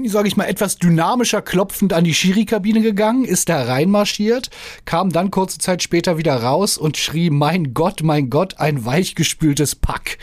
sage 0.05 0.27
ich 0.27 0.35
mal, 0.35 0.45
etwas 0.45 0.77
dynamischer 0.77 1.41
klopfend 1.41 1.93
an 1.93 2.03
die 2.03 2.13
Schiri-Kabine 2.13 2.81
gegangen, 2.81 3.23
ist 3.23 3.47
da 3.47 3.63
reinmarschiert, 3.63 4.49
kam 4.83 5.11
dann 5.11 5.31
kurze 5.31 5.59
Zeit 5.59 5.81
später 5.81 6.17
wieder 6.17 6.35
raus 6.35 6.77
und 6.77 6.97
schrie, 6.97 7.29
mein 7.29 7.73
Gott, 7.73 8.03
mein 8.03 8.29
Gott, 8.29 8.59
ein 8.59 8.85
weichgespültes 8.85 9.75
Pack. 9.75 10.17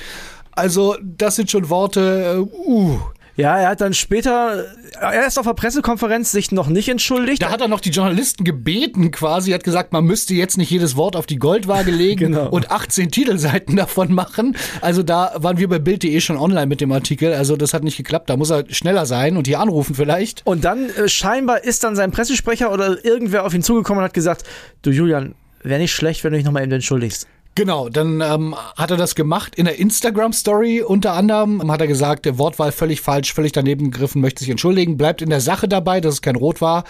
Also, 0.52 0.97
das 1.02 1.37
sind 1.37 1.50
schon 1.50 1.71
Worte, 1.71 2.37
äh, 2.37 2.59
uh, 2.69 3.00
ja, 3.36 3.56
er 3.58 3.68
hat 3.70 3.80
dann 3.80 3.94
später, 3.94 4.66
er 5.00 5.26
ist 5.26 5.38
auf 5.38 5.46
der 5.46 5.54
Pressekonferenz 5.54 6.32
sich 6.32 6.52
noch 6.52 6.68
nicht 6.68 6.88
entschuldigt. 6.88 7.42
Da 7.42 7.50
hat 7.50 7.60
er 7.60 7.68
noch 7.68 7.80
die 7.80 7.90
Journalisten 7.90 8.44
gebeten 8.44 9.10
quasi, 9.10 9.52
hat 9.52 9.64
gesagt, 9.64 9.92
man 9.92 10.04
müsste 10.04 10.34
jetzt 10.34 10.58
nicht 10.58 10.70
jedes 10.70 10.96
Wort 10.96 11.16
auf 11.16 11.26
die 11.26 11.38
Goldwaage 11.38 11.90
legen 11.90 12.18
genau. 12.32 12.48
und 12.50 12.70
18 12.70 13.10
Titelseiten 13.10 13.76
davon 13.82 14.12
machen. 14.12 14.56
Also 14.80 15.02
da 15.02 15.32
waren 15.36 15.56
wir 15.56 15.68
bei 15.68 15.78
Bild.de 15.78 16.20
schon 16.20 16.36
online 16.36 16.66
mit 16.66 16.80
dem 16.80 16.92
Artikel, 16.92 17.32
also 17.32 17.56
das 17.56 17.72
hat 17.72 17.84
nicht 17.84 17.96
geklappt, 17.96 18.28
da 18.28 18.36
muss 18.36 18.50
er 18.50 18.64
schneller 18.68 19.06
sein 19.06 19.36
und 19.36 19.46
hier 19.46 19.60
anrufen 19.60 19.94
vielleicht. 19.94 20.42
Und 20.44 20.64
dann 20.64 20.90
äh, 20.90 21.08
scheinbar 21.08 21.64
ist 21.64 21.84
dann 21.84 21.96
sein 21.96 22.10
Pressesprecher 22.10 22.70
oder 22.72 23.02
irgendwer 23.04 23.46
auf 23.46 23.54
ihn 23.54 23.62
zugekommen 23.62 24.00
und 24.00 24.04
hat 24.04 24.14
gesagt, 24.14 24.44
du 24.82 24.90
Julian, 24.90 25.34
wäre 25.62 25.80
nicht 25.80 25.94
schlecht, 25.94 26.22
wenn 26.24 26.32
du 26.32 26.36
dich 26.36 26.44
nochmal 26.44 26.64
eben 26.64 26.72
entschuldigst. 26.72 27.26
Genau, 27.54 27.90
dann 27.90 28.23
ähm, 28.23 28.54
hat 28.78 28.90
er 28.90 28.97
das 28.97 29.14
gemacht 29.14 29.56
in 29.56 29.66
der 29.66 29.78
Instagram-Story 29.78 30.80
unter 30.80 31.12
anderem. 31.12 31.71
Hat 31.71 31.82
er 31.82 31.87
gesagt, 31.87 32.25
der 32.25 32.38
Wortwahl 32.38 32.73
völlig 32.73 33.02
falsch, 33.02 33.35
völlig 33.35 33.52
daneben 33.52 33.90
gegriffen, 33.90 34.23
möchte 34.23 34.40
sich 34.40 34.49
entschuldigen, 34.49 34.97
bleibt 34.97 35.21
in 35.21 35.28
der 35.28 35.42
Sache 35.42 35.68
dabei, 35.68 36.00
dass 36.00 36.14
es 36.14 36.23
kein 36.23 36.37
Rot 36.37 36.62
war 36.62 36.85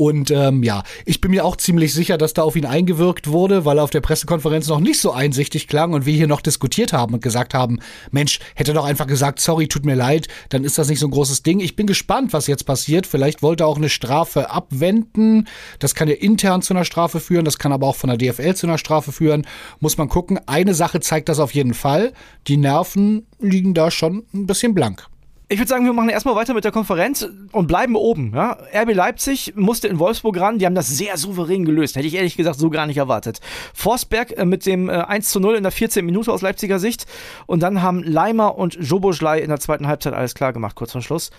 und 0.00 0.30
ähm, 0.30 0.62
ja, 0.62 0.82
ich 1.04 1.20
bin 1.20 1.30
mir 1.30 1.44
auch 1.44 1.56
ziemlich 1.56 1.92
sicher, 1.92 2.16
dass 2.16 2.32
da 2.32 2.42
auf 2.42 2.56
ihn 2.56 2.64
eingewirkt 2.64 3.26
wurde, 3.26 3.66
weil 3.66 3.76
er 3.76 3.84
auf 3.84 3.90
der 3.90 4.00
Pressekonferenz 4.00 4.66
noch 4.66 4.80
nicht 4.80 4.98
so 4.98 5.12
einsichtig 5.12 5.68
klang 5.68 5.92
und 5.92 6.06
wir 6.06 6.14
hier 6.14 6.26
noch 6.26 6.40
diskutiert 6.40 6.94
haben 6.94 7.12
und 7.12 7.22
gesagt 7.22 7.52
haben, 7.52 7.80
Mensch, 8.10 8.38
hätte 8.54 8.72
doch 8.72 8.86
einfach 8.86 9.06
gesagt, 9.06 9.40
sorry, 9.40 9.68
tut 9.68 9.84
mir 9.84 9.96
leid, 9.96 10.28
dann 10.48 10.64
ist 10.64 10.78
das 10.78 10.88
nicht 10.88 11.00
so 11.00 11.06
ein 11.06 11.10
großes 11.10 11.42
Ding. 11.42 11.60
Ich 11.60 11.76
bin 11.76 11.86
gespannt, 11.86 12.32
was 12.32 12.46
jetzt 12.46 12.64
passiert. 12.64 13.06
Vielleicht 13.06 13.42
wollte 13.42 13.64
er 13.64 13.66
auch 13.66 13.76
eine 13.76 13.90
Strafe 13.90 14.50
abwenden. 14.50 15.46
Das 15.80 15.94
kann 15.94 16.08
ja 16.08 16.14
intern 16.14 16.62
zu 16.62 16.72
einer 16.72 16.86
Strafe 16.86 17.20
führen, 17.20 17.44
das 17.44 17.58
kann 17.58 17.70
aber 17.70 17.86
auch 17.86 17.96
von 17.96 18.08
der 18.08 18.16
DFL 18.16 18.54
zu 18.54 18.68
einer 18.68 18.78
Strafe 18.78 19.12
führen. 19.12 19.46
Muss 19.80 19.98
man 19.98 20.08
gucken. 20.08 20.40
Eine 20.46 20.72
Sache 20.72 21.00
zeigt 21.00 21.28
das 21.28 21.40
auf 21.40 21.52
jeden 21.52 21.74
Fall. 21.74 22.14
Die 22.46 22.56
Nerven 22.56 23.26
liegen 23.38 23.74
da 23.74 23.90
schon 23.90 24.24
ein 24.32 24.46
bisschen 24.46 24.72
blank. 24.72 25.09
Ich 25.52 25.58
würde 25.58 25.68
sagen, 25.68 25.84
wir 25.84 25.92
machen 25.92 26.10
erstmal 26.10 26.36
weiter 26.36 26.54
mit 26.54 26.62
der 26.62 26.70
Konferenz 26.70 27.28
und 27.50 27.66
bleiben 27.66 27.96
oben. 27.96 28.32
Ja? 28.32 28.56
RB 28.72 28.94
Leipzig 28.94 29.54
musste 29.56 29.88
in 29.88 29.98
Wolfsburg 29.98 30.38
ran, 30.38 30.60
die 30.60 30.64
haben 30.64 30.76
das 30.76 30.86
sehr 30.86 31.16
souverän 31.16 31.64
gelöst. 31.64 31.96
Hätte 31.96 32.06
ich 32.06 32.14
ehrlich 32.14 32.36
gesagt 32.36 32.60
so 32.60 32.70
gar 32.70 32.86
nicht 32.86 32.98
erwartet. 32.98 33.40
Forsberg 33.74 34.30
äh, 34.38 34.44
mit 34.44 34.64
dem 34.64 34.88
äh, 34.88 34.92
1 34.92 35.28
zu 35.28 35.40
0 35.40 35.56
in 35.56 35.64
der 35.64 35.72
14. 35.72 36.06
Minute 36.06 36.32
aus 36.32 36.42
Leipziger 36.42 36.78
Sicht. 36.78 37.06
Und 37.46 37.64
dann 37.64 37.82
haben 37.82 38.04
Leimer 38.04 38.58
und 38.58 38.76
Joboschlei 38.80 39.40
in 39.40 39.48
der 39.48 39.58
zweiten 39.58 39.88
Halbzeit 39.88 40.14
alles 40.14 40.36
klar 40.36 40.52
gemacht, 40.52 40.76
kurz 40.76 40.92
vor 40.92 41.02
Schluss 41.02 41.32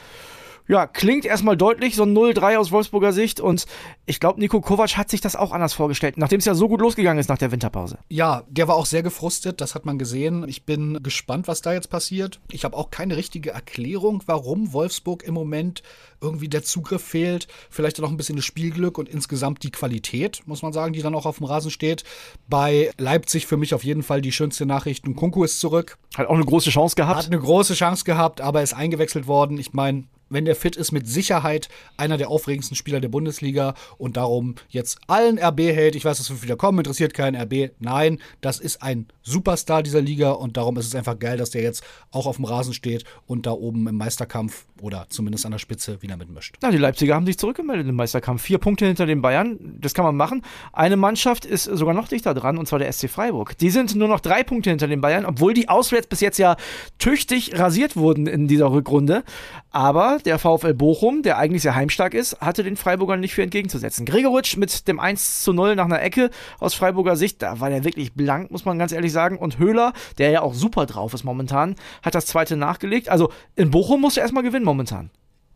ja, 0.68 0.88
klingt 0.88 1.26
erstmal 1.26 1.58
deutlich, 1.58 1.96
so 1.96 2.04
ein 2.04 2.16
0-3 2.16 2.58
aus 2.58 2.72
Wolfsburger 2.72 3.14
Sicht. 3.14 3.40
Und 3.40 3.66
ich 4.06 4.20
glaube, 4.20 4.40
Nico 4.40 4.62
Kovac 4.62 4.98
hat 4.98 5.10
sich 5.10 5.22
das 5.22 5.36
auch 5.36 5.52
anders 5.52 5.74
vorgestellt, 5.74 6.18
nachdem 6.18 6.40
es 6.40 6.46
ja 6.46 6.56
so 6.56 6.68
gut 6.68 6.82
losgegangen 6.82 7.20
ist 7.20 7.30
nach 7.30 7.38
der 7.38 7.52
Winterpause. 7.52 8.00
Ja, 8.10 8.44
der 8.48 8.68
war 8.68 8.76
auch 8.76 8.86
sehr 8.86 9.04
gefrustet, 9.04 9.62
das 9.62 9.76
hat 9.76 9.86
man 9.86 9.98
gesehen. 9.98 10.48
Ich 10.48 10.66
bin 10.66 11.02
gespannt, 11.04 11.48
was 11.48 11.62
da 11.62 11.74
jetzt 11.74 11.90
passiert. 11.90 12.40
Ich 12.52 12.64
habe 12.64 12.78
auch 12.78 12.90
keine 12.90 13.18
richtige 13.18 13.52
Erklärung, 13.52 14.24
warum 14.26 14.74
Wolfsburg 14.74 15.24
im 15.24 15.34
Moment 15.34 15.84
irgendwie 16.22 16.50
der 16.50 16.64
Zugriff 16.64 17.04
fehlt. 17.04 17.48
Vielleicht 17.70 17.98
auch 18.00 18.04
noch 18.04 18.12
ein 18.12 18.18
bisschen 18.18 18.36
das 18.36 18.46
Spielglück 18.46 18.98
und 18.98 19.10
insgesamt 19.10 19.64
die 19.64 19.72
Qualität, 19.72 20.42
muss 20.46 20.62
man 20.62 20.72
sagen, 20.72 20.94
die 20.94 21.02
dann 21.02 21.16
auch 21.16 21.26
auf 21.26 21.38
dem 21.38 21.46
Rasen 21.46 21.72
steht. 21.72 22.04
Bei 22.48 22.92
Leipzig 22.98 23.48
für 23.48 23.58
mich 23.58 23.74
auf 23.74 23.84
jeden 23.84 24.04
Fall 24.04 24.22
die 24.22 24.32
schönste 24.32 24.66
Nachricht. 24.66 25.04
Kunku 25.16 25.44
ist 25.44 25.60
zurück. 25.60 25.98
Hat 26.16 26.28
auch 26.28 26.36
eine 26.36 26.46
große 26.46 26.70
Chance 26.70 26.96
gehabt. 26.96 27.18
Hat 27.18 27.28
eine 27.28 27.40
große 27.40 27.74
Chance 27.74 28.06
gehabt, 28.06 28.42
aber 28.42 28.62
ist 28.62 28.74
eingewechselt 28.74 29.28
worden. 29.28 29.58
Ich 29.58 29.74
meine, 29.74 30.06
wenn 30.32 30.46
der 30.46 30.56
fit 30.56 30.76
ist, 30.76 30.92
mit 30.92 31.08
Sicherheit 31.08 31.70
einer 31.98 32.18
der 32.18 32.30
aufregendsten 32.30 32.76
Spieler 32.76 33.00
der 33.00 33.10
Bundesliga 33.10 33.76
und 33.98 34.18
darum 34.18 34.56
jetzt 34.70 35.00
allen 35.08 35.38
RB-Hate, 35.38 35.98
ich 35.98 36.06
weiß, 36.06 36.18
dass 36.18 36.30
wir 36.30 36.42
wieder 36.42 36.56
kommen, 36.56 36.80
interessiert 36.80 37.14
keinen 37.14 37.36
RB. 37.36 37.72
Nein, 37.80 38.20
das 38.42 38.60
ist 38.60 38.82
ein 38.82 39.08
Superstar 39.24 39.84
dieser 39.84 40.02
Liga 40.02 40.32
und 40.32 40.58
darum 40.58 40.78
ist 40.78 40.88
es 40.88 40.96
einfach 40.96 41.20
geil, 41.20 41.38
dass 41.38 41.52
der 41.52 41.62
jetzt 41.62 41.84
auch 42.12 42.26
auf 42.26 42.38
dem 42.38 42.46
Rasen 42.46 42.74
steht 42.74 43.04
und 43.28 43.46
da 43.46 43.52
oben 43.52 43.88
im 43.88 43.96
Meisterkampf 43.98 44.66
oder 44.82 45.06
zumindest 45.10 45.46
an 45.46 45.52
der 45.52 45.60
Spitze 45.60 46.02
wieder 46.02 46.18
mitmischt. 46.18 46.56
Ja, 46.64 46.72
die 46.72 46.78
Leipziger 46.78 47.16
haben 47.16 47.26
sich 47.26 47.38
zurückgemeldet 47.38 47.88
im 47.88 47.96
Meisterkampf. 47.96 48.42
Vier 48.42 48.58
Punkte 48.58 48.86
hinter 48.86 49.06
den 49.06 49.22
Bayern, 49.22 49.78
das 49.80 49.94
kann 49.94 50.06
man 50.06 50.16
machen. 50.16 50.42
Eine 50.74 50.98
Mannschaft 50.98 51.46
ist 51.46 51.66
sogar 51.66 51.94
noch 51.94 52.08
dichter 52.08 52.34
dran 52.34 52.58
und 52.58 52.68
zwar 52.68 52.80
der 52.80 52.92
SC 52.92 53.10
Freiburg. 53.10 53.58
Die 53.58 53.70
sind 53.70 53.96
nur 53.96 54.08
noch 54.08 54.20
drei 54.20 54.44
Punkte 54.44 54.70
hinter 54.70 54.88
den 54.88 55.02
Bayern, 55.02 55.26
obwohl 55.26 55.54
die 55.54 55.70
auswärts 55.70 56.08
bis 56.08 56.22
jetzt 56.22 56.40
ja 56.40 56.56
tüchtig 56.98 57.58
rasiert 57.60 57.96
wurden 57.96 58.28
in 58.28 58.48
dieser 58.48 58.72
Rückrunde. 58.72 59.24
Aber 59.70 60.20
der 60.26 60.40
VfL 60.40 60.74
Bochum, 60.74 61.24
der 61.24 61.38
eigentlich 61.38 61.62
sehr 61.62 61.76
heimstark 61.76 62.14
ist, 62.14 62.40
hatte 62.42 62.64
den 62.64 62.78
Freiburgern 62.78 63.20
nicht 63.20 63.34
für 63.34 63.44
entgegenzusetzen. 63.44 64.06
Gregoritsch 64.06 64.58
mit 64.58 64.88
dem 64.88 65.00
1 65.00 65.44
zu 65.44 65.54
0 65.54 65.76
nach 65.76 65.86
einer 65.86 66.02
Ecke 66.02 66.30
aus 66.60 66.74
Freiburger 66.74 67.16
Sicht, 67.16 67.42
da 67.42 67.60
war 67.60 67.70
der 67.70 67.84
wirklich 67.84 68.14
blank, 68.14 68.52
muss 68.52 68.66
man 68.66 68.80
ganz 68.80 68.92
ehrlich 68.92 69.12
sagen. 69.12 69.38
Und 69.38 69.60
Höhler, 69.60 69.94
der 70.18 70.32
ja 70.32 70.42
auch 70.42 70.54
super 70.54 70.86
drauf 70.86 71.14
ist 71.14 71.24
momentan, 71.24 71.76
hat 72.02 72.16
das 72.16 72.26
zweite 72.26 72.58
nachgelegt. 72.58 73.10
Also 73.10 73.32
in 73.56 73.72
Bochum 73.72 74.02
musste 74.02 74.20
er 74.20 74.24
erstmal 74.24 74.44
gewinnen 74.44 74.66
momentan. 74.66 75.12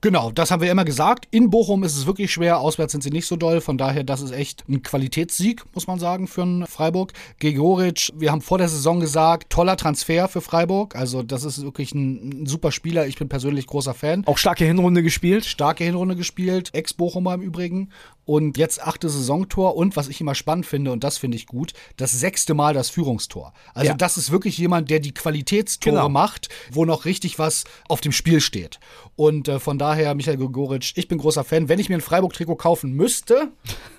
Genau, 0.06 0.30
das 0.30 0.52
haben 0.52 0.62
wir 0.62 0.70
immer 0.70 0.86
gesagt. 0.86 1.28
In 1.32 1.50
Bochum 1.50 1.84
ist 1.84 1.98
es 1.98 2.06
wirklich 2.06 2.32
schwer, 2.32 2.60
auswärts 2.60 2.92
sind 2.92 3.02
sie 3.02 3.10
nicht 3.10 3.26
so 3.26 3.38
doll. 3.38 3.60
Von 3.60 3.80
daher, 3.80 4.04
das 4.04 4.22
ist 4.22 4.30
echt 4.30 4.64
ein 4.70 4.84
Qualitätssieg, 4.84 5.64
muss 5.74 5.88
man 5.88 5.98
sagen, 5.98 6.28
für 6.28 6.44
einen 6.44 6.68
Freiburg. 6.68 7.12
Gregoritsch, 7.40 8.12
wir 8.16 8.32
haben 8.32 8.42
vor 8.42 8.60
der 8.60 8.70
Saison 8.70 9.00
gesagt, 9.00 9.50
toller 9.50 9.78
Transfer 9.78 10.28
für 10.28 10.42
Freiburg. 10.42 10.96
Also, 10.96 11.24
das 11.24 11.44
ist 11.44 11.64
wirklich 11.64 11.96
ein, 11.96 12.44
ein 12.44 12.46
super 12.46 12.72
Spieler. 12.72 13.08
Ich 13.08 13.18
bin 13.18 13.30
persönlich 13.30 13.66
großer 13.66 13.96
Fan. 13.96 14.22
Auch 14.28 14.38
starke 14.38 14.64
Hinrunde 14.64 15.02
gespielt. 15.02 15.44
Starke 15.44 15.84
Hinrunde 15.84 16.16
gespielt. 16.16 16.70
Ex-Bochumer 16.74 17.34
im 17.34 17.42
Übrigen 17.42 17.90
und 18.26 18.58
jetzt 18.58 18.82
achte 18.82 19.10
Saisontor 19.10 19.76
und 19.76 19.96
was 19.96 20.08
ich 20.08 20.20
immer 20.20 20.36
spannend 20.36 20.66
finde 20.66 20.92
und 20.92 21.04
das 21.04 21.18
finde 21.18 21.38
ich 21.38 21.46
gut, 21.46 21.74
das 21.98 22.12
sechste 22.12 22.54
Mal 22.54 22.74
das 22.74 22.90
Führungstor. 22.90 23.54
Also 23.74 23.92
ja. 23.92 23.96
das 23.96 24.18
ist 24.18 24.32
wirklich 24.32 24.58
jemand, 24.58 24.90
der 24.90 25.00
die 25.00 25.14
Qualitätstore 25.14 25.96
genau. 25.96 26.10
macht, 26.10 26.50
wo 26.72 26.86
noch 26.86 27.06
richtig 27.06 27.40
was 27.40 27.64
auf 27.88 28.02
dem 28.02 28.12
Spiel 28.12 28.42
steht. 28.42 28.80
Und 29.16 29.48
äh, 29.48 29.60
von 29.60 29.78
daher, 29.78 30.14
Michael 30.16 30.38
Gregoritsch, 30.38 30.94
ich 30.96 31.08
bin 31.08 31.18
großer 31.20 31.44
Fan. 31.44 31.70
Wenn 31.70 31.80
ich 31.80 31.88
mir 31.88 31.96
ein 31.96 32.02
Freiburg-Trikot 32.02 32.56
kaufen 32.56 32.94
müsste, 32.94 33.50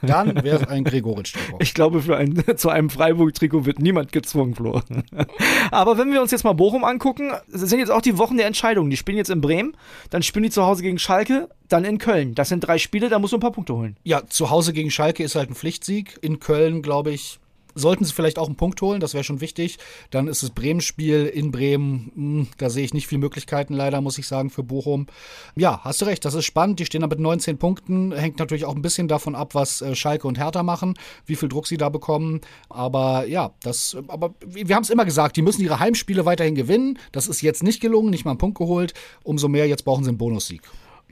dann 0.02 0.35
wäre 0.45 0.62
es 0.62 0.68
ein 0.68 0.85
Gregoritsch-Trikot. 0.85 1.59
Ich 1.61 1.73
glaube, 1.73 2.02
für 2.02 2.16
ein, 2.16 2.42
zu 2.56 2.68
einem 2.68 2.90
Freiburg-Trikot 2.90 3.64
wird 3.64 3.78
niemand 3.78 4.12
gezwungen, 4.12 4.54
Flo. 4.54 4.83
Aber 5.71 5.97
wenn 5.97 6.12
wir 6.12 6.21
uns 6.21 6.33
jetzt 6.33 6.45
mal 6.45 6.52
Bochum 6.52 6.85
angucken, 6.85 7.33
sind 7.49 7.78
jetzt 7.78 7.90
auch 7.90 8.02
die 8.02 8.18
Wochen 8.18 8.37
der 8.37 8.47
Entscheidungen. 8.47 8.90
Die 8.90 8.97
spielen 8.97 9.18
jetzt 9.18 9.30
in 9.30 9.40
Bremen, 9.40 9.76
dann 10.11 10.23
spielen 10.23 10.42
die 10.42 10.50
zu 10.50 10.64
Hause 10.64 10.83
gegen 10.83 10.99
Schalke, 10.99 11.49
dann 11.68 11.85
in 11.85 11.99
Köln. 11.99 12.35
Das 12.35 12.49
sind 12.49 12.61
drei 12.61 12.78
Spiele, 12.78 13.08
da 13.08 13.18
musst 13.18 13.32
du 13.32 13.37
ein 13.37 13.40
paar 13.40 13.52
Punkte 13.52 13.75
holen. 13.75 13.96
Ja, 14.04 14.26
zu 14.26 14.50
Hause 14.50 14.73
gegen 14.73 14.90
Schalke 14.90 15.23
ist 15.23 15.35
halt 15.35 15.50
ein 15.50 15.54
Pflichtsieg. 15.54 16.18
In 16.23 16.40
Köln, 16.40 16.82
glaube 16.82 17.11
ich, 17.11 17.38
sollten 17.76 18.04
sie 18.04 18.12
vielleicht 18.12 18.38
auch 18.38 18.46
einen 18.46 18.56
Punkt 18.56 18.80
holen, 18.82 19.00
das 19.00 19.14
wäre 19.14 19.23
schon 19.23 19.40
wichtig. 19.40 19.78
Dann 20.11 20.26
ist 20.26 20.42
das 20.42 20.50
Bremen-Spiel 20.50 21.26
in 21.26 21.52
Bremen, 21.52 22.11
hm, 22.14 22.49
da 22.58 22.70
sehe 22.70 22.85
ich 22.85 22.94
nicht 22.94 23.06
viele 23.06 23.20
Möglichkeiten 23.20 23.75
leider, 23.75 24.00
muss 24.00 24.18
ich 24.18 24.26
sagen, 24.26 24.50
für 24.50 24.62
Bochum. 24.62 25.06
Ja, 25.54 25.80
hast 25.85 26.00
du 26.00 26.06
recht, 26.06 26.25
das 26.25 26.35
ist 26.35 26.46
spannend. 26.46 26.80
Die 26.80 26.87
stehen 26.87 27.02
da 27.02 27.06
mit 27.06 27.20
19 27.20 27.58
Punkten, 27.58 28.12
hängt 28.12 28.38
natürlich 28.38 28.64
auch 28.64 28.75
ein 28.75 28.82
bisschen 28.82 29.08
davon 29.08 29.35
ab, 29.35 29.54
was 29.54 29.82
äh, 29.82 29.94
Schalke 29.94 30.26
und 30.26 30.38
Hertha 30.38 30.62
machen, 30.62 30.94
wie 31.26 31.37
viel 31.37 31.49
Druck 31.49 31.66
sie 31.66 31.76
da 31.76 31.90
bekommen. 31.90 32.40
Aber 32.68 33.26
ja, 33.26 33.52
das, 33.62 33.96
aber 34.08 34.35
wir 34.44 34.75
haben 34.75 34.82
es 34.82 34.90
immer 34.90 35.04
gesagt, 35.04 35.37
die 35.37 35.42
müssen 35.42 35.62
ihre 35.62 35.78
Heimspiele 35.78 36.25
weiterhin 36.25 36.54
gewinnen. 36.54 36.99
Das 37.12 37.28
ist 37.28 37.42
jetzt 37.42 37.62
nicht 37.62 37.80
gelungen, 37.80 38.11
nicht 38.11 38.25
mal 38.25 38.32
einen 38.32 38.38
Punkt 38.38 38.58
geholt. 38.58 38.94
Umso 39.23 39.49
mehr, 39.49 39.68
jetzt 39.68 39.85
brauchen 39.85 40.04
sie 40.04 40.11
einen 40.11 40.18
Bonussieg. 40.18 40.62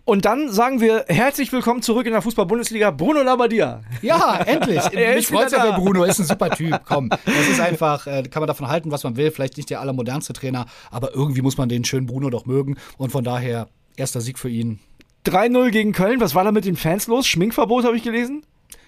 Und 0.07 0.27
dann 0.27 0.53
sagen 0.53 0.83
wir 0.83 1.07
herzlich 1.09 1.51
willkommen 1.51 1.81
zurück 1.81 2.05
in 2.05 2.13
der 2.13 2.21
Fußball-Bundesliga, 2.21 2.91
Bruno 2.91 3.23
Labbadia. 3.23 3.81
Ja, 4.03 4.37
endlich. 4.45 4.83
Mich 4.93 5.29
freut 5.29 5.51
ja 5.51 5.71
bei 5.71 5.79
Bruno, 5.79 6.05
ist 6.05 6.19
ein 6.19 6.27
super 6.27 6.51
Typ. 6.51 6.79
Komm, 6.85 7.09
das 7.09 7.49
ist 7.49 7.59
einfach, 7.59 8.07
äh, 8.07 8.23
kann 8.25 8.43
man 8.43 8.47
davon 8.47 8.69
halten, 8.69 8.91
was 8.91 9.03
man 9.03 9.17
will. 9.17 9.31
Vielleicht 9.31 9.57
nicht 9.57 9.71
der 9.71 9.81
allermodernste 9.81 10.35
Trainer, 10.35 10.67
aber 10.91 11.15
irgendwie 11.15 11.41
muss 11.41 11.57
man 11.57 11.71
den 11.71 11.87
schönen 11.87 12.07
Bruno 12.07 12.29
doch 12.29 12.45
mögen. 12.45 12.77
Und 12.99 13.13
von 13.13 13.25
daher, 13.25 13.69
erster 13.97 14.21
Sieg 14.21 14.39
für 14.39 14.51
ihn. 14.51 14.79
3-0 15.25 15.71
gegen 15.71 15.93
Köln. 15.93 16.21
Was 16.21 16.35
war 16.35 16.45
da 16.45 16.53
mit 16.53 16.67
den 16.67 16.77
Fans 16.77 17.07
los? 17.07 17.27
Schminkverbot 17.27 17.87
habe 17.87 17.97
ich 17.97 18.03
gelesen? 18.03 18.45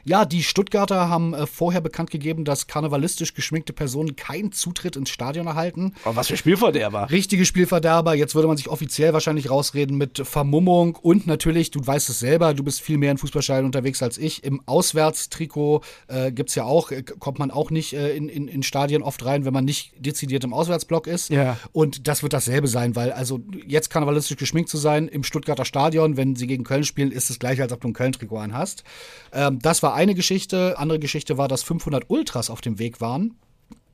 Ja, 0.09 0.25
die 0.25 0.45
Stuttgarter 0.45 1.09
haben 1.09 1.35
äh, 1.35 1.47
vorher 1.47 1.81
bekannt 1.81 2.13
gegeben, 2.13 2.45
dass 2.45 2.69
karnevalistisch 2.69 3.35
geschminkte 3.35 3.73
Personen 3.73 4.15
keinen 4.15 4.53
Zutritt 4.53 4.95
ins 4.95 5.11
Stadion 5.11 5.49
erhalten. 5.49 5.95
Aber 6.05 6.15
was 6.15 6.29
für 6.29 6.37
Spielverderber. 6.37 7.11
Richtige 7.11 7.45
Spielverderber. 7.45 8.15
Jetzt 8.15 8.37
würde 8.37 8.47
man 8.47 8.57
sich 8.57 8.69
offiziell 8.69 9.13
wahrscheinlich 9.13 9.51
rausreden 9.51 9.99
mit 9.99 10.23
Vermummung 10.25 10.95
und 10.95 11.27
natürlich, 11.27 11.73
du 11.73 11.85
weißt 11.85 12.09
es 12.09 12.21
selber, 12.21 12.55
du 12.55 12.63
bist 12.63 12.81
viel 12.83 12.99
mehr 12.99 13.11
in 13.11 13.19
Fußballstadien 13.19 13.67
unterwegs 13.67 14.01
als 14.01 14.17
ich. 14.17 14.45
Im 14.45 14.63
Auswärtstrikot 14.67 15.83
äh, 16.07 16.31
gibt 16.31 16.51
es 16.51 16.55
ja 16.55 16.63
auch, 16.63 16.93
äh, 16.93 17.03
kommt 17.03 17.41
man 17.41 17.51
auch 17.51 17.73
nicht 17.73 17.93
äh, 17.93 18.15
in, 18.15 18.29
in, 18.29 18.47
in 18.47 18.63
Stadien 18.63 19.03
oft 19.03 19.25
rein, 19.25 19.45
wenn 19.45 19.53
man 19.53 19.65
nicht 19.65 19.93
dezidiert 19.99 20.45
im 20.45 20.55
Auswärtsblock 20.55 21.09
ist. 21.09 21.31
Ja. 21.31 21.57
Und 21.73 22.07
das 22.07 22.23
wird 22.23 22.33
dasselbe 22.33 22.69
sein, 22.69 22.95
weil 22.95 23.11
also 23.11 23.41
jetzt 23.67 23.91
karnevalistisch 23.91 24.37
geschminkt 24.37 24.71
zu 24.71 24.77
sein 24.77 25.09
im 25.09 25.25
Stuttgarter 25.25 25.65
Stadion, 25.65 26.17
wenn 26.17 26.37
sie 26.37 26.47
gegen 26.47 26.63
Köln 26.63 26.85
spielen, 26.85 27.11
ist 27.11 27.29
es 27.29 27.41
gleich, 27.41 27.61
als 27.61 27.73
ob 27.73 27.81
du 27.81 27.89
ein 27.89 27.93
Köln-Trikot 27.93 28.39
anhast. 28.39 28.85
Ähm, 29.33 29.59
das 29.61 29.83
war 29.83 29.96
eine 29.97 30.15
Geschichte. 30.15 30.79
Andere 30.79 30.99
Geschichte 30.99 31.39
war, 31.39 31.49
dass 31.49 31.63
500 31.63 32.05
Ultras 32.09 32.51
auf 32.51 32.61
dem 32.61 32.79
Weg 32.79 33.01
waren 33.01 33.37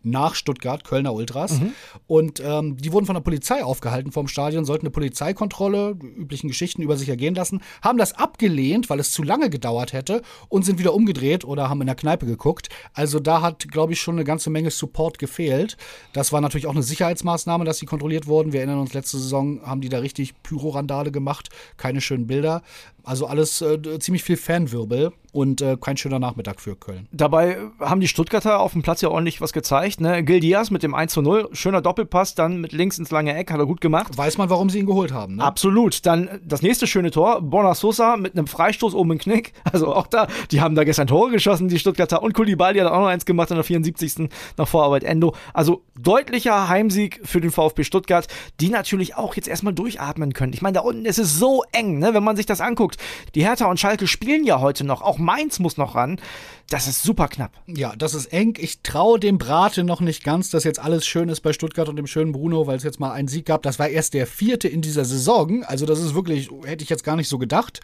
nach 0.04 0.34
Stuttgart, 0.34 0.84
Kölner 0.84 1.14
Ultras. 1.14 1.60
Mhm. 1.60 1.72
Und 2.06 2.42
ähm, 2.44 2.76
die 2.76 2.92
wurden 2.92 3.06
von 3.06 3.14
der 3.14 3.22
Polizei 3.22 3.64
aufgehalten 3.64 4.12
vom 4.12 4.28
Stadion, 4.28 4.64
sollten 4.64 4.86
eine 4.86 4.90
Polizeikontrolle, 4.90 5.96
üblichen 6.16 6.48
Geschichten 6.48 6.82
über 6.82 6.96
sich 6.96 7.08
ergehen 7.08 7.34
lassen, 7.34 7.62
haben 7.82 7.98
das 7.98 8.14
abgelehnt, 8.14 8.90
weil 8.90 9.00
es 9.00 9.12
zu 9.12 9.22
lange 9.22 9.50
gedauert 9.50 9.92
hätte 9.92 10.22
und 10.48 10.64
sind 10.64 10.78
wieder 10.78 10.94
umgedreht 10.94 11.44
oder 11.44 11.68
haben 11.68 11.80
in 11.80 11.86
der 11.86 11.96
Kneipe 11.96 12.26
geguckt. 12.26 12.68
Also 12.92 13.20
da 13.20 13.42
hat, 13.42 13.68
glaube 13.68 13.92
ich, 13.92 14.00
schon 14.00 14.16
eine 14.16 14.24
ganze 14.24 14.50
Menge 14.50 14.70
Support 14.70 15.18
gefehlt. 15.18 15.76
Das 16.12 16.32
war 16.32 16.40
natürlich 16.40 16.66
auch 16.66 16.72
eine 16.72 16.82
Sicherheitsmaßnahme, 16.82 17.64
dass 17.64 17.78
sie 17.78 17.86
kontrolliert 17.86 18.26
wurden. 18.26 18.52
Wir 18.52 18.60
erinnern 18.60 18.80
uns, 18.80 18.94
letzte 18.94 19.18
Saison 19.18 19.62
haben 19.62 19.80
die 19.80 19.88
da 19.88 19.98
richtig 19.98 20.34
Pyrorandale 20.42 21.12
gemacht, 21.12 21.50
keine 21.76 22.00
schönen 22.00 22.26
Bilder. 22.26 22.62
Also 23.04 23.26
alles 23.26 23.60
äh, 23.62 23.98
ziemlich 23.98 24.22
viel 24.22 24.36
Fanwirbel 24.36 25.12
und 25.32 25.62
äh, 25.62 25.78
kein 25.80 25.96
schöner 25.96 26.18
Nachmittag 26.18 26.60
für 26.60 26.76
Köln. 26.76 27.08
Dabei 27.10 27.56
haben 27.80 28.00
die 28.00 28.08
Stuttgarter 28.08 28.60
auf 28.60 28.72
dem 28.72 28.82
Platz 28.82 29.00
ja 29.00 29.08
ordentlich 29.08 29.40
was 29.40 29.54
gezeigt. 29.54 30.00
Ne? 30.00 30.22
Gil 30.22 30.40
Diaz 30.40 30.70
mit 30.70 30.82
dem 30.82 30.94
1 30.94 31.12
zu 31.12 31.22
0, 31.22 31.48
schöner 31.52 31.80
Doppelpass, 31.80 32.34
dann 32.34 32.60
mit 32.60 32.72
links 32.72 32.98
ins 32.98 33.10
lange 33.10 33.34
Eck, 33.34 33.50
hat 33.50 33.58
er 33.58 33.66
gut 33.66 33.80
gemacht. 33.80 34.16
Weiß 34.16 34.36
man, 34.36 34.50
warum 34.50 34.68
sie 34.68 34.78
ihn 34.78 34.86
geholt 34.86 35.12
haben. 35.12 35.36
Ne? 35.36 35.44
Absolut. 35.44 36.04
Dann 36.04 36.28
das 36.44 36.60
nächste 36.60 36.86
schöne 36.86 37.10
Tor, 37.10 37.40
Borna 37.40 37.74
Sosa 37.74 38.18
mit 38.18 38.34
einem 38.34 38.46
Freistoß 38.46 38.94
oben 38.94 39.12
im 39.12 39.18
Knick. 39.18 39.52
Also 39.72 39.94
auch 39.94 40.06
da, 40.06 40.26
die 40.50 40.60
haben 40.60 40.74
da 40.74 40.84
gestern 40.84 41.06
Tore 41.06 41.30
geschossen, 41.30 41.68
die 41.68 41.78
Stuttgarter. 41.78 42.22
Und 42.22 42.34
Kulibali 42.34 42.78
hat 42.78 42.88
auch 42.88 43.00
noch 43.00 43.06
eins 43.06 43.24
gemacht 43.24 43.50
in 43.50 43.56
der 43.56 43.64
74. 43.64 44.28
nach 44.58 44.68
Vorarbeit 44.68 45.02
Endo. 45.02 45.34
Also 45.54 45.82
deutlicher 45.98 46.68
Heimsieg 46.68 47.20
für 47.24 47.40
den 47.40 47.50
VfB 47.50 47.84
Stuttgart, 47.84 48.28
die 48.60 48.68
natürlich 48.68 49.16
auch 49.16 49.34
jetzt 49.34 49.48
erstmal 49.48 49.72
durchatmen 49.72 50.34
können. 50.34 50.52
Ich 50.52 50.60
meine, 50.60 50.74
da 50.74 50.80
unten 50.80 51.06
ist 51.06 51.18
es 51.18 51.38
so 51.38 51.64
eng, 51.72 52.00
ne? 52.00 52.12
wenn 52.12 52.22
man 52.22 52.36
sich 52.36 52.44
das 52.44 52.60
anguckt. 52.60 52.98
Die 53.34 53.46
Hertha 53.46 53.64
und 53.64 53.80
Schalke 53.80 54.06
spielen 54.06 54.44
ja 54.44 54.60
heute 54.60 54.84
noch. 54.84 55.00
Auch 55.00 55.16
Mainz 55.22 55.58
muss 55.58 55.76
noch 55.76 55.94
ran. 55.94 56.20
Das 56.68 56.88
ist 56.88 57.02
super 57.02 57.28
knapp. 57.28 57.52
Ja, 57.66 57.94
das 57.96 58.14
ist 58.14 58.32
eng. 58.32 58.54
Ich 58.58 58.80
traue 58.82 59.20
dem 59.20 59.36
Brate 59.36 59.84
noch 59.84 60.00
nicht 60.00 60.24
ganz, 60.24 60.48
dass 60.48 60.64
jetzt 60.64 60.78
alles 60.78 61.06
schön 61.06 61.28
ist 61.28 61.42
bei 61.42 61.52
Stuttgart 61.52 61.88
und 61.88 61.96
dem 61.96 62.06
schönen 62.06 62.32
Bruno, 62.32 62.66
weil 62.66 62.78
es 62.78 62.82
jetzt 62.82 62.98
mal 62.98 63.12
einen 63.12 63.28
Sieg 63.28 63.44
gab. 63.44 63.62
Das 63.62 63.78
war 63.78 63.88
erst 63.88 64.14
der 64.14 64.26
vierte 64.26 64.68
in 64.68 64.80
dieser 64.80 65.04
Saison. 65.04 65.64
Also, 65.64 65.84
das 65.84 66.00
ist 66.00 66.14
wirklich, 66.14 66.50
hätte 66.64 66.82
ich 66.82 66.88
jetzt 66.88 67.04
gar 67.04 67.16
nicht 67.16 67.28
so 67.28 67.36
gedacht. 67.36 67.80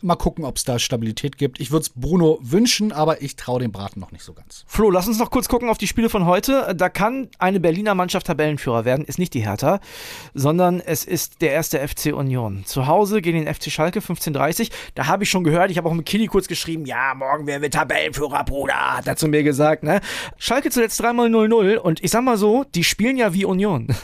Mal 0.00 0.16
gucken, 0.16 0.44
ob 0.44 0.56
es 0.56 0.64
da 0.64 0.80
Stabilität 0.80 1.38
gibt. 1.38 1.60
Ich 1.60 1.70
würde 1.70 1.82
es 1.82 1.90
Bruno 1.90 2.40
wünschen, 2.42 2.90
aber 2.90 3.22
ich 3.22 3.36
traue 3.36 3.60
dem 3.60 3.70
Braten 3.70 4.00
noch 4.00 4.10
nicht 4.10 4.24
so 4.24 4.32
ganz. 4.32 4.64
Flo, 4.66 4.90
lass 4.90 5.06
uns 5.06 5.20
noch 5.20 5.30
kurz 5.30 5.48
gucken 5.48 5.68
auf 5.68 5.78
die 5.78 5.86
Spiele 5.86 6.08
von 6.08 6.26
heute. 6.26 6.74
Da 6.76 6.88
kann 6.88 7.28
eine 7.38 7.60
Berliner 7.60 7.94
Mannschaft 7.94 8.26
Tabellenführer 8.26 8.84
werden. 8.84 9.04
Ist 9.04 9.20
nicht 9.20 9.34
die 9.34 9.44
Hertha, 9.44 9.78
sondern 10.34 10.80
es 10.80 11.04
ist 11.04 11.42
der 11.42 11.52
erste 11.52 11.78
FC 11.86 12.12
Union. 12.12 12.64
Zu 12.64 12.88
Hause 12.88 13.22
gegen 13.22 13.44
den 13.44 13.54
FC 13.54 13.70
Schalke 13.70 14.00
15:30. 14.00 14.70
Da 14.96 15.06
habe 15.06 15.22
ich 15.22 15.30
schon 15.30 15.44
gehört, 15.44 15.70
ich 15.70 15.78
habe 15.78 15.88
auch 15.88 15.94
mit 15.94 16.06
Kili 16.06 16.26
kurz 16.26 16.48
geschrieben, 16.48 16.81
ja, 16.84 17.14
morgen 17.14 17.46
werden 17.46 17.62
wir 17.62 17.70
Tabellenführer, 17.70 18.44
Bruder, 18.44 18.74
hat 18.96 19.06
er 19.06 19.16
zu 19.16 19.28
mir 19.28 19.42
gesagt, 19.42 19.82
ne? 19.82 20.00
Schalke 20.36 20.70
zuletzt 20.70 21.00
dreimal 21.00 21.28
0-0 21.28 21.76
und 21.76 22.02
ich 22.02 22.10
sag 22.10 22.22
mal 22.22 22.36
so, 22.36 22.64
die 22.74 22.84
spielen 22.84 23.16
ja 23.16 23.32
wie 23.34 23.44
Union. 23.44 23.88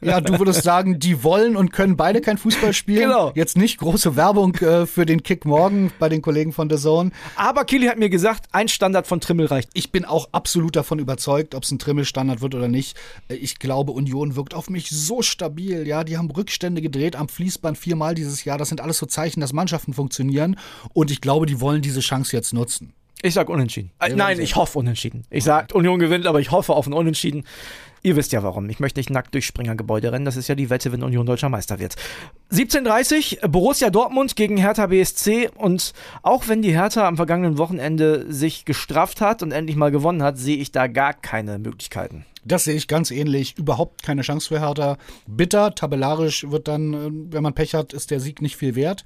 Ja, 0.00 0.20
du 0.20 0.38
würdest 0.38 0.64
sagen, 0.64 0.98
die 0.98 1.22
wollen 1.22 1.56
und 1.56 1.72
können 1.72 1.96
beide 1.96 2.20
kein 2.20 2.36
Fußball 2.36 2.72
spielen. 2.72 3.02
Genau. 3.08 3.30
Jetzt 3.34 3.56
nicht 3.56 3.78
große 3.78 4.16
Werbung 4.16 4.54
äh, 4.56 4.84
für 4.86 5.06
den 5.06 5.22
Kick 5.22 5.44
morgen 5.44 5.92
bei 6.00 6.08
den 6.08 6.22
Kollegen 6.22 6.52
von 6.52 6.68
The 6.68 6.76
Zone. 6.76 7.12
Aber 7.36 7.64
Kili 7.64 7.86
hat 7.86 7.98
mir 7.98 8.10
gesagt, 8.10 8.46
ein 8.52 8.66
Standard 8.68 9.06
von 9.06 9.20
Trimmel 9.20 9.46
reicht. 9.46 9.70
Ich 9.74 9.92
bin 9.92 10.04
auch 10.04 10.28
absolut 10.32 10.74
davon 10.74 10.98
überzeugt, 10.98 11.54
ob 11.54 11.62
es 11.62 11.70
ein 11.70 11.78
Trimmel-Standard 11.78 12.40
wird 12.40 12.54
oder 12.56 12.66
nicht. 12.68 12.96
Äh, 13.28 13.36
Ich 13.36 13.58
glaube, 13.60 13.92
Union 13.92 14.34
wirkt 14.36 14.54
auf 14.54 14.68
mich 14.68 14.90
so 14.90 15.22
stabil. 15.22 15.86
Ja, 15.86 16.02
die 16.04 16.18
haben 16.18 16.30
Rückstände 16.30 16.82
gedreht 16.82 17.14
am 17.14 17.28
Fließband 17.28 17.78
viermal 17.78 18.14
dieses 18.16 18.44
Jahr. 18.44 18.58
Das 18.58 18.68
sind 18.68 18.80
alles 18.80 18.98
so 18.98 19.06
Zeichen, 19.06 19.40
dass 19.40 19.52
Mannschaften 19.52 19.94
funktionieren. 19.94 20.56
Und 20.92 21.10
ich 21.12 21.20
glaube, 21.20 21.46
die 21.46 21.60
wollen 21.60 21.80
diese 21.80 22.01
Chance 22.02 22.36
jetzt 22.36 22.52
nutzen. 22.52 22.92
Ich 23.22 23.34
sag 23.34 23.48
unentschieden. 23.48 23.92
Äh, 24.00 24.14
nein, 24.14 24.40
ich 24.40 24.56
hoffe 24.56 24.78
unentschieden. 24.78 25.24
Ich 25.30 25.44
sag 25.44 25.74
Union 25.74 25.98
gewinnt, 25.98 26.26
aber 26.26 26.40
ich 26.40 26.50
hoffe 26.50 26.74
auf 26.74 26.86
ein 26.86 26.92
Unentschieden. 26.92 27.44
Ihr 28.04 28.16
wisst 28.16 28.32
ja 28.32 28.42
warum. 28.42 28.68
Ich 28.68 28.80
möchte 28.80 28.98
nicht 28.98 29.10
nackt 29.10 29.32
durch 29.32 29.46
Springergebäude 29.46 30.10
rennen. 30.10 30.24
Das 30.24 30.36
ist 30.36 30.48
ja 30.48 30.56
die 30.56 30.70
Wette, 30.70 30.90
wenn 30.90 31.04
Union 31.04 31.24
deutscher 31.24 31.48
Meister 31.48 31.78
wird. 31.78 31.94
17:30 32.50 33.46
Borussia 33.48 33.90
Dortmund 33.90 34.34
gegen 34.34 34.56
Hertha 34.56 34.88
BSC 34.88 35.50
und 35.56 35.92
auch 36.22 36.48
wenn 36.48 36.62
die 36.62 36.72
Hertha 36.72 37.06
am 37.06 37.16
vergangenen 37.16 37.58
Wochenende 37.58 38.26
sich 38.28 38.64
gestrafft 38.64 39.20
hat 39.20 39.42
und 39.44 39.52
endlich 39.52 39.76
mal 39.76 39.92
gewonnen 39.92 40.24
hat, 40.24 40.36
sehe 40.36 40.56
ich 40.56 40.72
da 40.72 40.88
gar 40.88 41.14
keine 41.14 41.60
Möglichkeiten. 41.60 42.26
Das 42.44 42.64
sehe 42.64 42.74
ich 42.74 42.88
ganz 42.88 43.12
ähnlich. 43.12 43.56
Überhaupt 43.56 44.02
keine 44.02 44.22
Chance 44.22 44.48
für 44.48 44.60
Hertha. 44.60 44.98
Bitter, 45.28 45.74
tabellarisch 45.74 46.50
wird 46.50 46.66
dann, 46.66 46.92
äh, 46.92 47.32
wenn 47.32 47.42
man 47.42 47.54
Pech 47.54 47.74
hat, 47.74 47.92
ist 47.92 48.10
der 48.10 48.18
Sieg 48.18 48.42
nicht 48.42 48.56
viel 48.56 48.74
wert, 48.74 49.04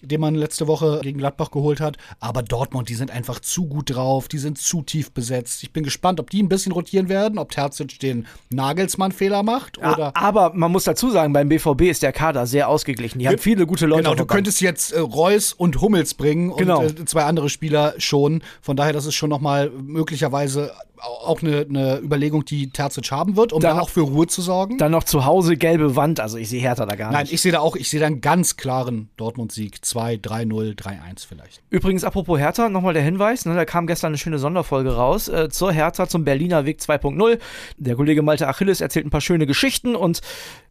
den 0.00 0.20
man 0.20 0.34
letzte 0.34 0.66
Woche 0.66 1.00
gegen 1.02 1.18
Gladbach 1.18 1.50
geholt 1.50 1.80
hat. 1.80 1.98
Aber 2.18 2.42
Dortmund, 2.42 2.88
die 2.88 2.94
sind 2.94 3.10
einfach 3.10 3.40
zu 3.40 3.66
gut 3.66 3.94
drauf, 3.94 4.28
die 4.28 4.38
sind 4.38 4.56
zu 4.56 4.82
tief 4.82 5.12
besetzt. 5.12 5.62
Ich 5.62 5.72
bin 5.72 5.84
gespannt, 5.84 6.18
ob 6.18 6.30
die 6.30 6.42
ein 6.42 6.48
bisschen 6.48 6.72
rotieren 6.72 7.10
werden, 7.10 7.38
ob 7.38 7.50
Terzic 7.50 7.98
den 8.00 8.26
Nagelsmann-Fehler 8.50 9.42
macht 9.42 9.78
oder. 9.78 10.08
A- 10.16 10.20
Aber 10.28 10.52
man 10.54 10.72
muss 10.72 10.84
dazu 10.84 11.10
sagen, 11.10 11.32
beim 11.32 11.48
BVB 11.48 11.82
ist 11.82 12.02
der 12.02 12.12
Kader 12.12 12.46
sehr 12.46 12.68
ausgeglichen. 12.68 13.18
Die 13.18 13.28
haben 13.28 13.38
viele 13.38 13.66
gute 13.66 13.86
Leute. 13.86 14.02
Genau, 14.02 14.14
du 14.14 14.18
Bank. 14.24 14.30
könntest 14.30 14.60
jetzt 14.60 14.92
äh, 14.92 15.00
Reus 15.00 15.52
und 15.52 15.80
Hummels 15.80 16.14
bringen 16.14 16.52
Genau. 16.56 16.80
und 16.80 17.00
äh, 17.00 17.04
zwei 17.04 17.24
andere 17.24 17.48
Spieler 17.48 17.94
schon. 17.98 18.42
Von 18.62 18.76
daher, 18.76 18.92
das 18.92 19.06
ist 19.06 19.14
schon 19.14 19.30
nochmal 19.30 19.70
möglicherweise 19.70 20.72
auch 21.00 21.42
eine, 21.42 21.66
eine 21.68 21.98
Überlegung, 21.98 22.44
die 22.44 22.70
Terzic 22.70 23.10
haben 23.10 23.36
wird, 23.36 23.52
um 23.52 23.60
Dann- 23.60 23.76
da 23.76 23.82
auch 23.82 23.88
für 23.90 24.00
Ruhe 24.02 24.26
zu 24.26 24.42
sorgen. 24.42 24.78
Dann 24.78 24.92
noch 24.92 25.04
zu 25.04 25.24
Hause 25.24 25.56
gelbe 25.56 25.96
Wand. 25.96 26.20
Also 26.20 26.36
ich 26.38 26.48
sehe 26.48 26.60
Hertha 26.60 26.86
da 26.86 26.94
gar 26.96 27.12
Nein, 27.12 27.22
nicht. 27.24 27.32
ich 27.32 27.40
sehe 27.40 27.52
da 27.52 27.60
auch, 27.60 27.76
ich 27.76 27.88
sehe 27.90 28.00
da 28.00 28.06
einen 28.06 28.20
ganz 28.20 28.56
klaren 28.56 29.08
Dortmund-Sieg. 29.16 29.84
2, 29.84 30.14
3-0, 30.16 30.74
3-1 30.76 31.26
vielleicht. 31.26 31.62
Übrigens, 31.70 32.04
apropos 32.04 32.38
Hertha, 32.38 32.68
nochmal 32.68 32.94
der 32.94 33.02
Hinweis, 33.02 33.44
ne, 33.44 33.54
da 33.54 33.64
kam 33.64 33.86
gestern 33.86 34.08
eine 34.08 34.18
schöne 34.18 34.38
Sonderfolge 34.38 34.94
raus 34.94 35.28
äh, 35.28 35.48
zur 35.48 35.72
Hertha, 35.72 36.08
zum 36.08 36.24
Berliner 36.24 36.64
Weg 36.64 36.80
2.0. 36.80 37.38
Der 37.76 37.96
Kollege 37.96 38.22
Malte 38.22 38.48
Achilles 38.48 38.80
erzählt 38.80 39.06
ein 39.06 39.10
paar 39.10 39.20
schöne 39.20 39.46
Geschichten 39.46 39.94
und 39.96 40.20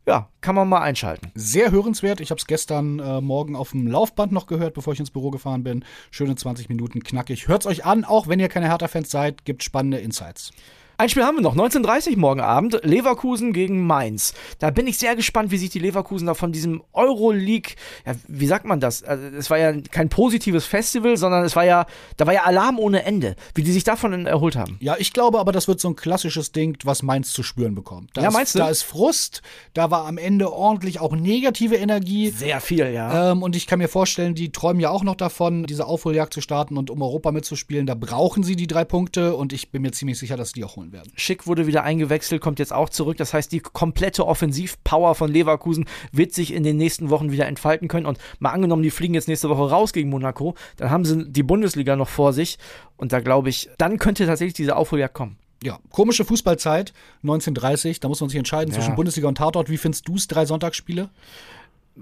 ja, 0.07 0.29
kann 0.39 0.55
man 0.55 0.69
mal 0.69 0.81
einschalten. 0.81 1.31
Sehr 1.35 1.69
hörenswert. 1.71 2.21
Ich 2.21 2.31
habe 2.31 2.39
es 2.39 2.47
gestern 2.47 2.99
äh, 2.99 3.19
Morgen 3.19 3.57
auf 3.57 3.71
dem 3.71 3.87
Laufband 3.87 4.31
noch 4.31 4.47
gehört, 4.47 4.73
bevor 4.73 4.93
ich 4.93 4.99
ins 5.01 5.11
Büro 5.11 5.31
gefahren 5.31 5.63
bin. 5.63 5.83
Schöne 6.11 6.35
20 6.35 6.69
Minuten 6.69 7.03
knackig. 7.03 7.49
Hört's 7.49 7.65
euch 7.65 7.85
an, 7.85 8.05
auch 8.05 8.27
wenn 8.27 8.39
ihr 8.39 8.47
keine 8.47 8.69
Hertha-Fans 8.69 9.11
seid, 9.11 9.43
gibt 9.43 9.63
spannende 9.63 9.97
Insights. 9.97 10.51
Ein 10.99 11.09
Spiel 11.09 11.23
haben 11.23 11.35
wir 11.35 11.43
noch, 11.43 11.55
19.30 11.55 12.17
morgen 12.17 12.41
Abend, 12.41 12.79
Leverkusen 12.81 13.53
gegen 13.53 13.85
Mainz. 13.85 14.33
Da 14.57 14.71
bin 14.71 14.87
ich 14.87 14.97
sehr 14.97 15.15
gespannt, 15.15 15.51
wie 15.51 15.59
sich 15.59 15.69
die 15.69 15.77
Leverkusen 15.77 16.25
da 16.25 16.33
von 16.33 16.51
diesem 16.51 16.81
Euroleague, 16.91 17.75
ja, 18.03 18.13
wie 18.27 18.47
sagt 18.47 18.65
man 18.65 18.79
das? 18.79 19.03
Also, 19.03 19.27
es 19.27 19.51
war 19.51 19.59
ja 19.59 19.79
kein 19.91 20.09
positives 20.09 20.65
Festival, 20.65 21.15
sondern 21.15 21.45
es 21.45 21.55
war 21.55 21.65
ja, 21.65 21.85
da 22.17 22.25
war 22.25 22.33
ja 22.33 22.45
Alarm 22.45 22.79
ohne 22.79 23.03
Ende, 23.03 23.35
wie 23.53 23.61
die 23.61 23.71
sich 23.71 23.83
davon 23.83 24.25
erholt 24.25 24.55
haben. 24.55 24.77
Ja, 24.79 24.95
ich 24.97 25.13
glaube 25.13 25.37
aber, 25.37 25.51
das 25.51 25.67
wird 25.67 25.79
so 25.79 25.87
ein 25.87 25.95
klassisches 25.95 26.51
Ding, 26.51 26.79
was 26.83 27.03
Mainz 27.03 27.31
zu 27.31 27.43
spüren 27.43 27.75
bekommt. 27.75 28.09
Da 28.15 28.21
Ja, 28.23 28.29
ist, 28.29 28.33
meinst 28.33 28.55
du? 28.55 28.59
Da 28.59 28.69
ist 28.69 28.81
Frust, 28.81 29.43
da 29.75 29.91
war 29.91 30.07
am 30.07 30.17
Ende 30.17 30.51
ordentlich 30.51 30.99
auch 30.99 31.15
negative 31.15 31.75
Energie. 31.75 32.31
Sehr 32.31 32.59
viel, 32.59 32.91
ja. 32.91 33.33
Ähm, 33.33 33.43
und 33.43 33.55
ich 33.55 33.67
kann 33.67 33.77
mir 33.77 33.87
vorstellen, 33.87 34.33
die 34.33 34.51
träumen 34.51 34.79
ja 34.79 34.89
auch 34.89 35.03
noch 35.03 35.15
davon, 35.15 35.67
diese 35.67 35.85
Aufholjagd 35.85 36.33
zu 36.33 36.41
starten 36.41 36.75
und 36.75 36.89
um 36.89 37.03
Europa 37.03 37.31
mitzuspielen. 37.31 37.85
Da 37.85 37.93
brauchen 37.93 38.41
sie 38.41 38.55
die 38.55 38.65
drei 38.65 38.83
Punkte 38.83 39.35
und 39.35 39.53
ich 39.53 39.69
bin 39.69 39.83
mir 39.83 39.91
ziemlich 39.91 40.17
sicher, 40.17 40.37
dass 40.37 40.53
die 40.53 40.63
auch 40.63 40.75
holen 40.75 40.86
werden. 40.91 41.11
Schick 41.15 41.47
wurde 41.47 41.67
wieder 41.67 41.83
eingewechselt, 41.83 42.41
kommt 42.41 42.59
jetzt 42.59 42.73
auch 42.73 42.89
zurück. 42.89 43.17
Das 43.17 43.33
heißt, 43.33 43.51
die 43.51 43.59
komplette 43.59 44.25
Offensivpower 44.25 45.15
von 45.15 45.31
Leverkusen 45.31 45.85
wird 46.11 46.33
sich 46.33 46.53
in 46.53 46.63
den 46.63 46.77
nächsten 46.77 47.09
Wochen 47.09 47.31
wieder 47.31 47.45
entfalten 47.47 47.87
können. 47.87 48.05
Und 48.05 48.17
mal 48.39 48.51
angenommen, 48.51 48.83
die 48.83 48.91
fliegen 48.91 49.13
jetzt 49.13 49.27
nächste 49.27 49.49
Woche 49.49 49.69
raus 49.69 49.93
gegen 49.93 50.09
Monaco, 50.09 50.55
dann 50.77 50.89
haben 50.89 51.05
sie 51.05 51.25
die 51.29 51.43
Bundesliga 51.43 51.95
noch 51.95 52.09
vor 52.09 52.33
sich. 52.33 52.57
Und 52.95 53.13
da 53.13 53.19
glaube 53.19 53.49
ich, 53.49 53.69
dann 53.77 53.97
könnte 53.97 54.25
tatsächlich 54.25 54.53
diese 54.55 54.75
Aufholjagd 54.75 55.13
kommen. 55.13 55.37
Ja, 55.63 55.79
komische 55.89 56.23
Fußballzeit, 56.23 56.93
1930, 57.23 57.99
da 57.99 58.07
muss 58.07 58.21
man 58.21 58.29
sich 58.29 58.37
entscheiden 58.37 58.71
Ja. 58.71 58.79
zwischen 58.79 58.95
Bundesliga 58.95 59.27
und 59.27 59.39
Tatort. 59.39 59.69
Wie 59.69 59.77
findest 59.77 60.07
du 60.07 60.15
es, 60.15 60.27
drei 60.27 60.45
Sonntagsspiele? 60.45 61.09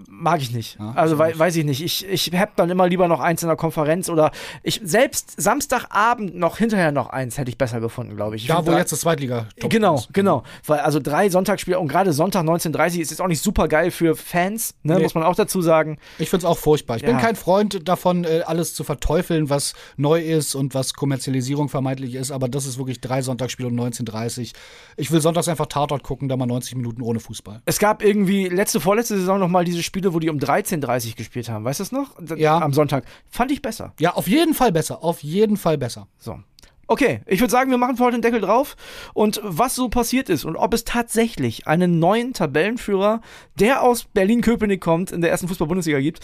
Mag 0.10 0.41
ich 0.41 0.51
nicht. 0.51 0.77
Ja, 0.79 0.91
also 0.95 1.15
ich 1.15 1.19
wei 1.19 1.39
weiß 1.39 1.55
ich 1.55 1.63
nicht. 1.65 1.81
Ich, 1.81 2.05
ich 2.08 2.31
hab 2.34 2.55
dann 2.58 2.69
immer 2.69 2.88
lieber 2.88 3.08
noch 3.08 3.19
eins 3.21 3.41
in 3.43 3.47
der 3.47 3.55
Konferenz 3.55 4.10
oder 4.10 4.31
ich 4.62 4.81
selbst 4.84 5.39
Samstagabend 5.41 6.36
noch 6.36 6.58
hinterher 6.58 6.91
noch 6.91 7.10
eins 7.10 7.38
hätte 7.38 7.49
ich 7.49 7.58
besser 7.58 7.79
gefunden, 7.79 8.15
glaube 8.15 8.36
ich. 8.36 8.43
ich. 8.43 8.47
Da, 8.47 8.58
find 8.58 8.67
wo 8.67 8.71
jetzt 8.77 8.91
das 8.91 9.01
Zweitliga 9.01 9.47
Genau, 9.58 9.95
ist. 9.95 10.13
genau. 10.13 10.43
Weil 10.65 10.79
also 10.79 10.99
drei 10.99 11.29
Sonntagsspiele 11.29 11.79
und 11.79 11.88
gerade 11.88 12.13
Sonntag 12.13 12.45
19.30 12.45 12.99
ist 12.99 13.10
jetzt 13.12 13.21
auch 13.21 13.27
nicht 13.27 13.41
super 13.41 13.67
geil 13.67 13.91
für 13.91 14.15
Fans, 14.15 14.75
ne, 14.84 14.95
Nee. 14.95 15.03
muss 15.03 15.15
man 15.15 15.23
auch 15.23 15.36
dazu 15.36 15.62
sagen. 15.62 15.97
Ich 16.19 16.29
finde 16.29 16.45
es 16.45 16.51
auch 16.51 16.58
furchtbar. 16.58 16.97
Ich 16.97 17.03
bin 17.03 17.12
Ja. 17.15 17.21
kein 17.21 17.36
Freund 17.36 17.88
davon, 17.88 18.23
äh, 18.25 18.41
alles 18.45 18.73
zu 18.73 18.84
verteufeln, 18.84 19.49
was 19.49 19.73
neu 19.97 20.21
ist 20.21 20.55
und 20.55 20.73
was 20.73 20.93
Kommerzialisierung 20.93 21.69
vermeintlich 21.69 22.15
ist, 22.15 22.31
aber 22.31 22.49
das 22.49 22.65
ist 22.65 22.77
wirklich 22.77 23.01
drei 23.01 23.21
Sonntagsspiele 23.21 23.69
um 23.69 23.75
19.30 23.75 24.53
Ich 24.97 25.12
will 25.12 25.21
sonntags 25.21 25.47
einfach 25.47 25.67
Tatort 25.67 26.03
gucken, 26.03 26.27
da 26.29 26.36
mal 26.38 26.45
90 26.45 26.75
Minuten 26.75 27.01
ohne 27.01 27.19
Fußball. 27.19 27.62
Es 27.65 27.79
gab 27.79 28.03
irgendwie 28.03 28.47
letzte, 28.49 28.79
vorletzte 28.79 29.17
Saison 29.17 29.39
noch 29.39 29.47
mal 29.49 29.63
diese 29.65 29.84
Spiele, 29.86 30.13
wo 30.13 30.19
die 30.19 30.30
um 30.30 30.38
13.30 30.38 31.15
gespielt 31.15 31.50
haben. 31.50 31.63
Weißt 31.63 31.80
du 31.80 31.84
das 31.84 31.91
noch? 31.91 32.15
Ja. 32.38 32.60
Am 32.60 32.74
Sonntag. 32.74 33.06
Fand 33.30 33.52
ich 33.52 33.62
besser. 33.62 33.93
Ja, 34.00 34.13
auf 34.13 34.28
jeden 34.28 34.54
Fall 34.54 34.71
besser. 34.71 35.04
Auf 35.04 35.24
jeden 35.24 35.58
Fall 35.58 35.78
besser. 35.78 36.08
So. 36.17 36.39
Okay, 36.88 37.21
ich 37.26 37.39
würde 37.39 37.52
sagen, 37.52 37.71
wir 37.71 37.78
machen 37.78 37.98
für 37.98 38.04
heute 38.04 38.17
den 38.17 38.21
Deckel 38.21 38.41
drauf. 38.41 38.76
Und 39.13 39.41
was 39.43 39.76
so 39.76 39.89
passiert 39.89 40.30
ist 40.30 40.45
und 40.45 40.56
ob 40.56 40.74
es 40.74 40.84
tatsächlich 40.84 41.67
einen 41.67 42.00
neuen 42.00 42.34
Tabellenführer, 42.34 43.21
der 43.60 43.82
aus 43.82 44.04
Berlin-Köpenick 44.04 44.82
kommt, 44.82 45.12
in 45.12 45.21
der 45.21 45.32
ersten 45.32 45.48
Fußball-Bundesliga 45.48 46.00
gibt, 46.00 46.19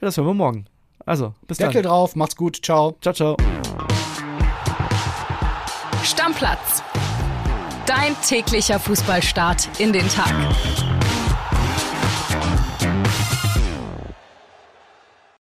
ja, 0.00 0.06
das 0.06 0.16
hören 0.16 0.26
wir 0.26 0.34
morgen. 0.34 0.66
Also, 1.04 1.34
bis 1.46 1.58
Deckel 1.58 1.82
dann. 1.82 1.90
drauf, 1.90 2.16
macht's 2.16 2.36
gut, 2.36 2.64
ciao. 2.64 2.96
Ciao, 3.00 3.14
ciao. 3.14 3.36
Stammplatz. 6.02 6.82
Dein 7.86 8.16
täglicher 8.26 8.80
Fußballstart 8.80 9.80
in 9.80 9.92
den 9.92 10.08
Tag. 10.08 10.34